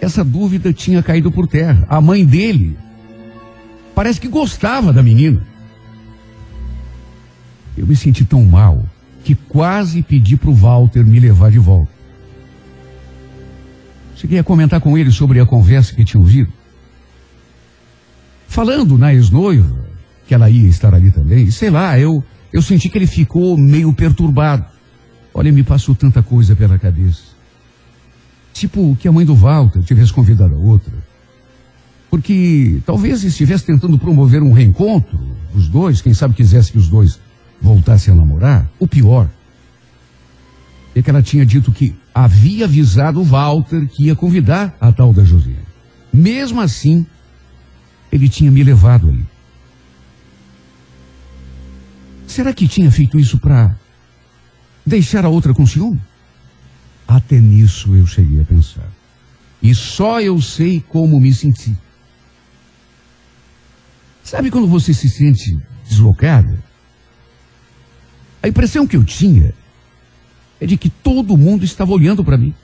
[0.00, 1.84] essa dúvida tinha caído por terra.
[1.88, 2.78] A mãe dele
[3.94, 5.42] parece que gostava da menina.
[7.76, 8.84] Eu me senti tão mal
[9.24, 11.92] que quase pedi para o Walter me levar de volta.
[14.16, 16.52] Cheguei a comentar com ele sobre a conversa que tinha ouvido.
[18.46, 19.84] Falando na ex-noiva,
[20.26, 23.92] que ela ia estar ali também, sei lá, eu, eu senti que ele ficou meio
[23.92, 24.64] perturbado.
[25.32, 27.34] Olha, me passou tanta coisa pela cabeça.
[28.52, 30.92] Tipo que a mãe do Walter tivesse convidado a outra.
[32.14, 35.18] Porque talvez estivesse tentando promover um reencontro
[35.52, 37.18] dos dois, quem sabe quisesse que os dois
[37.60, 38.70] voltassem a namorar.
[38.78, 39.28] O pior
[40.94, 45.12] é que ela tinha dito que havia avisado o Walter que ia convidar a tal
[45.12, 45.66] da Josiane.
[46.12, 47.04] Mesmo assim,
[48.12, 49.26] ele tinha me levado ali.
[52.28, 53.74] Será que tinha feito isso para
[54.86, 56.00] deixar a outra com ciúme?
[57.08, 58.88] Até nisso eu cheguei a pensar.
[59.60, 61.76] E só eu sei como me senti.
[64.24, 65.56] Sabe quando você se sente
[65.86, 66.58] deslocada?
[68.42, 69.54] A impressão que eu tinha
[70.58, 72.54] é de que todo mundo estava olhando para mim.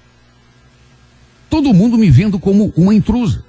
[1.50, 3.44] Todo mundo me vendo como uma intrusa.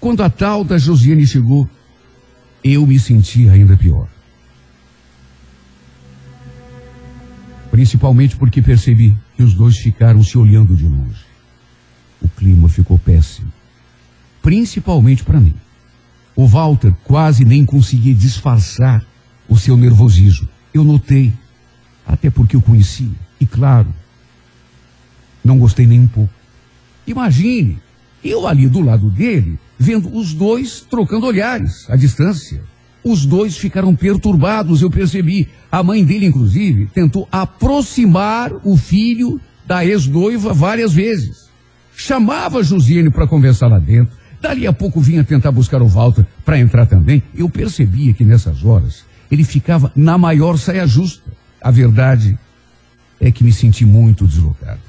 [0.00, 1.68] Quando a tal da Josiane chegou,
[2.64, 4.08] eu me senti ainda pior.
[7.70, 11.26] Principalmente porque percebi que os dois ficaram se olhando de longe.
[12.22, 13.57] O clima ficou péssimo.
[14.42, 15.54] Principalmente para mim.
[16.34, 19.04] O Walter quase nem conseguia disfarçar
[19.48, 20.48] o seu nervosismo.
[20.72, 21.32] Eu notei,
[22.06, 23.10] até porque eu conhecia.
[23.40, 23.92] E claro,
[25.44, 26.32] não gostei nem um pouco.
[27.06, 27.78] Imagine,
[28.22, 32.62] eu ali do lado dele, vendo os dois trocando olhares à distância.
[33.02, 35.48] Os dois ficaram perturbados, eu percebi.
[35.70, 41.48] A mãe dele, inclusive, tentou aproximar o filho da ex-noiva várias vezes.
[41.96, 44.17] Chamava Josiane para conversar lá dentro.
[44.40, 47.22] Dali a pouco vinha tentar buscar o Walter para entrar também.
[47.34, 51.30] Eu percebia que nessas horas ele ficava na maior saia justa.
[51.60, 52.38] A verdade
[53.20, 54.80] é que me senti muito deslocado.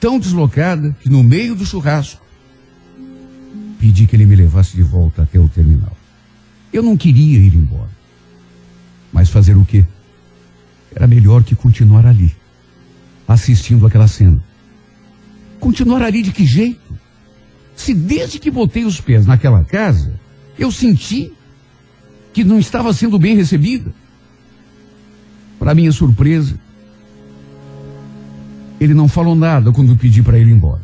[0.00, 2.24] Tão deslocada que no meio do churrasco
[3.78, 5.96] pedi que ele me levasse de volta até o terminal.
[6.72, 7.90] Eu não queria ir embora.
[9.12, 9.84] Mas fazer o quê?
[10.94, 12.34] Era melhor que continuar ali,
[13.26, 14.42] assistindo aquela cena.
[15.60, 16.80] Continuar ali de que jeito?
[17.74, 20.18] Se desde que botei os pés naquela casa,
[20.58, 21.32] eu senti
[22.32, 23.92] que não estava sendo bem recebida.
[25.58, 26.58] Para minha surpresa,
[28.80, 30.82] ele não falou nada quando eu pedi para ele ir embora.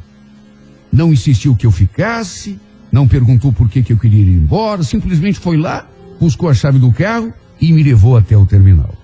[0.92, 2.58] Não insistiu que eu ficasse,
[2.90, 5.88] não perguntou por que, que eu queria ir embora, simplesmente foi lá,
[6.20, 8.94] buscou a chave do carro e me levou até o terminal.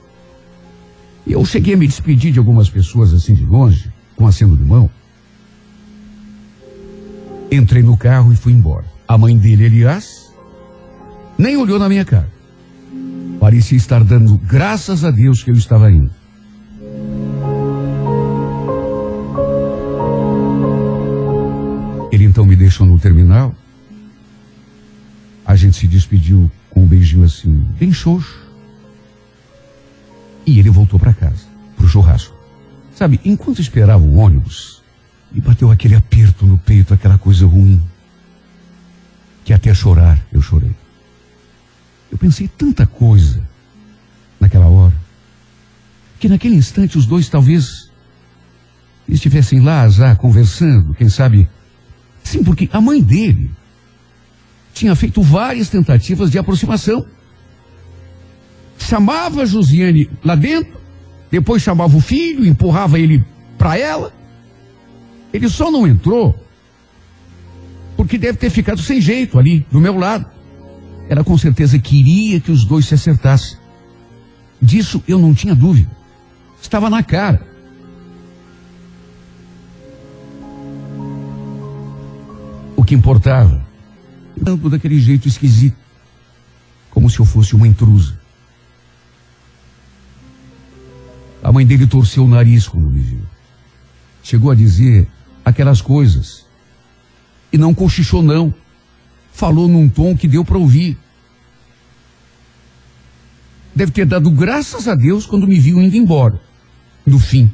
[1.27, 4.91] Eu cheguei a me despedir de algumas pessoas assim de longe, com aceno de mão.
[7.51, 8.85] Entrei no carro e fui embora.
[9.09, 10.33] A mãe dele, aliás,
[11.37, 12.31] nem olhou na minha cara.
[13.41, 16.11] Parecia estar dando graças a Deus que eu estava indo.
[22.13, 23.55] Ele então me deixou no terminal.
[25.45, 28.39] A gente se despediu com um beijinho assim, bem xoxo.
[30.47, 31.47] E ele voltou para casa,
[31.77, 32.37] pro churrasco.
[32.95, 34.80] Sabe, enquanto esperava o ônibus,
[35.33, 37.81] me bateu aquele aperto no peito, aquela coisa ruim.
[39.45, 40.75] Que até chorar eu chorei.
[42.11, 43.43] Eu pensei tanta coisa
[44.39, 44.95] naquela hora.
[46.19, 47.91] Que naquele instante os dois talvez
[49.09, 51.49] estivessem lá já conversando, quem sabe.
[52.23, 53.51] Sim, porque a mãe dele
[54.75, 57.07] tinha feito várias tentativas de aproximação.
[58.79, 60.81] Chamava Josiane lá dentro,
[61.31, 63.25] depois chamava o filho, empurrava ele
[63.57, 64.20] para ela.
[65.33, 66.39] Ele só não entrou
[67.97, 70.27] porque deve ter ficado sem jeito ali, do meu lado.
[71.09, 73.59] Ela com certeza queria que os dois se acertassem.
[74.61, 75.91] Disso eu não tinha dúvida.
[76.63, 77.47] Estava na cara.
[82.75, 83.63] O que importava,
[84.43, 85.77] tanto daquele jeito esquisito,
[86.91, 88.19] como se eu fosse uma intrusa.
[91.43, 93.23] A mãe dele torceu o nariz quando me viu.
[94.23, 95.07] Chegou a dizer
[95.45, 96.47] aquelas coisas.
[97.53, 98.55] E não cochichou, não.
[99.33, 100.99] Falou num tom que deu para ouvir.
[103.75, 106.41] Deve ter dado graças a Deus quando me viu indo embora.
[107.07, 107.51] No fim,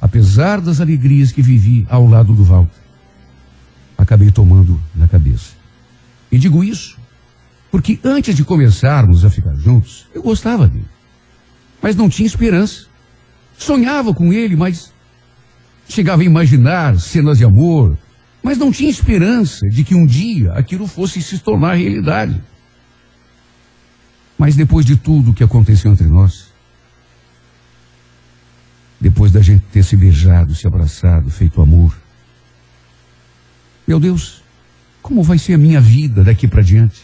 [0.00, 2.80] apesar das alegrias que vivi ao lado do Walter,
[3.96, 5.52] acabei tomando na cabeça.
[6.30, 6.98] E digo isso
[7.70, 10.86] porque antes de começarmos a ficar juntos, eu gostava dele.
[11.82, 12.86] Mas não tinha esperança.
[13.56, 14.92] Sonhava com ele, mas
[15.88, 17.98] chegava a imaginar cenas de amor,
[18.42, 22.40] mas não tinha esperança de que um dia aquilo fosse se tornar realidade.
[24.36, 26.52] Mas depois de tudo que aconteceu entre nós,
[29.00, 31.96] depois da gente ter se beijado, se abraçado, feito amor,
[33.86, 34.42] meu Deus,
[35.02, 37.00] como vai ser a minha vida daqui para diante?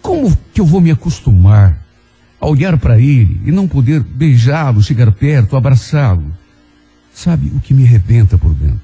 [0.00, 1.83] Como que eu vou me acostumar
[2.44, 6.32] a olhar para ele e não poder beijá-lo, chegar perto, abraçá-lo?
[7.12, 8.80] Sabe o que me arrebenta por dentro?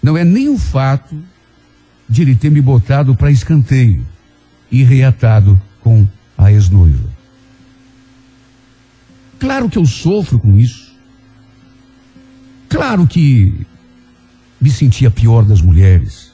[0.00, 1.20] Não é nem o fato
[2.08, 4.06] de ele ter me botado para escanteio
[4.70, 7.08] e reatado com a ex-noiva.
[9.40, 10.96] Claro que eu sofro com isso.
[12.68, 13.66] Claro que
[14.60, 16.32] me senti a pior das mulheres.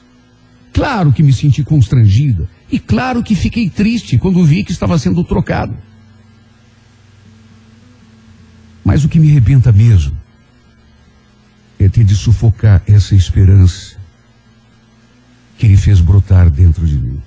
[0.71, 2.47] Claro que me senti constrangida.
[2.71, 5.75] E claro que fiquei triste quando vi que estava sendo trocado.
[8.95, 10.17] Mas o que me arrebenta mesmo
[11.77, 13.97] é ter de sufocar essa esperança
[15.57, 17.21] que ele fez brotar dentro de mim.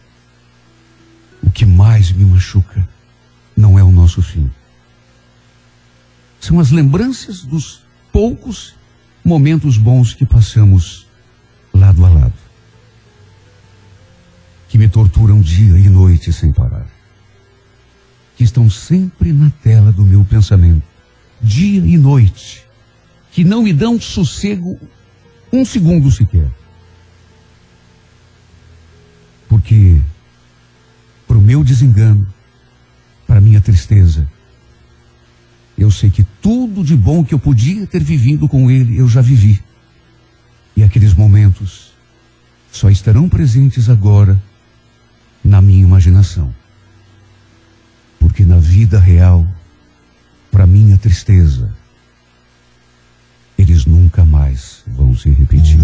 [1.43, 2.89] O que mais me machuca
[3.55, 4.51] não é o nosso fim.
[6.41, 8.75] São as lembranças dos poucos
[9.23, 11.07] momentos bons que passamos
[11.75, 12.39] lado a lado.
[14.71, 16.87] Que me torturam dia e noite sem parar.
[18.39, 20.88] Que estão sempre na tela do meu pensamento,
[21.41, 22.64] dia e noite.
[23.32, 24.78] Que não me dão sossego
[25.53, 26.49] um segundo sequer.
[29.49, 30.01] Porque,
[31.26, 32.26] para o meu desengano,
[33.26, 34.28] para minha tristeza,
[35.76, 39.20] eu sei que tudo de bom que eu podia ter vivido com ele, eu já
[39.20, 39.62] vivi.
[40.76, 41.93] E aqueles momentos
[42.70, 44.41] só estarão presentes agora
[45.43, 46.55] na minha imaginação.
[48.18, 49.47] Porque na vida real,
[50.51, 51.71] para minha tristeza,
[53.59, 55.79] eles nunca mais vão se repetir.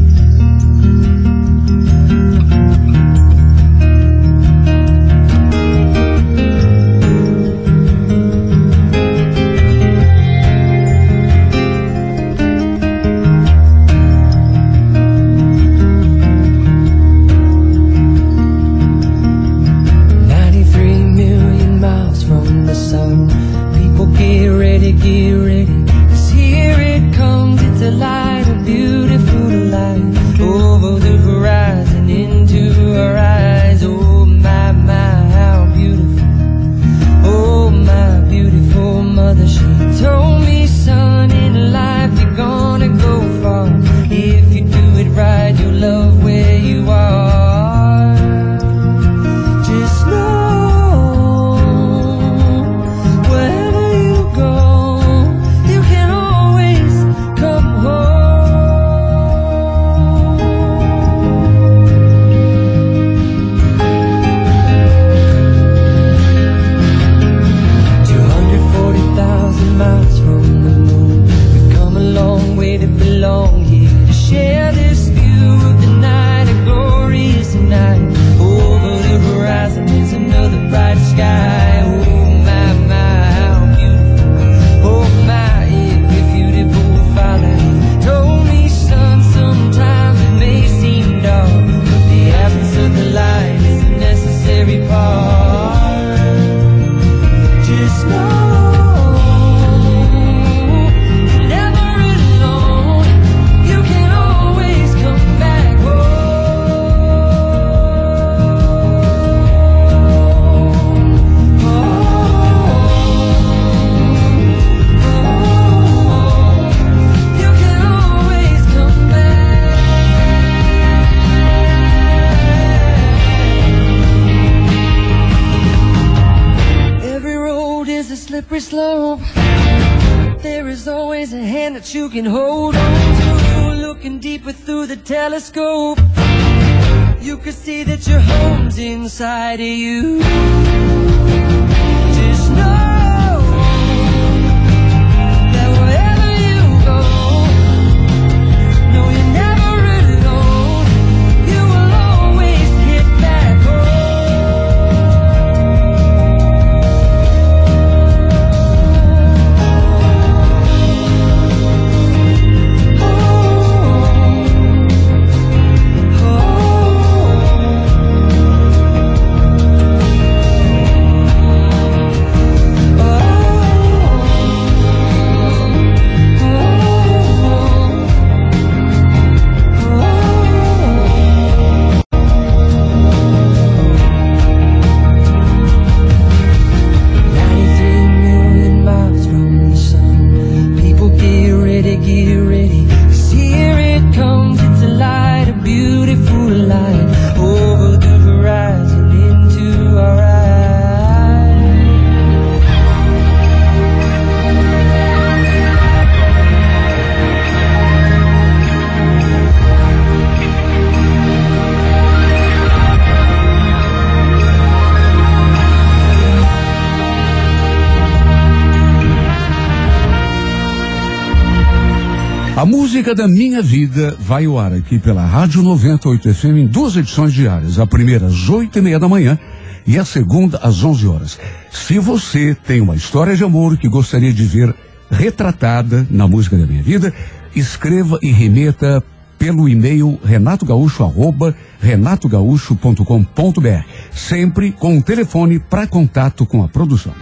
[223.86, 227.78] Vida vai ao ar aqui pela Rádio 98 FM em duas edições diárias.
[227.78, 229.38] A primeira às oito e meia da manhã
[229.86, 231.38] e a segunda às onze horas.
[231.70, 234.74] Se você tem uma história de amor que gostaria de ver
[235.10, 237.12] retratada na música da minha vida,
[237.54, 239.04] escreva e remeta
[239.38, 247.12] pelo e-mail renatogaúcho arroba renatogaúcho.com.br, sempre com o telefone para contato com a produção.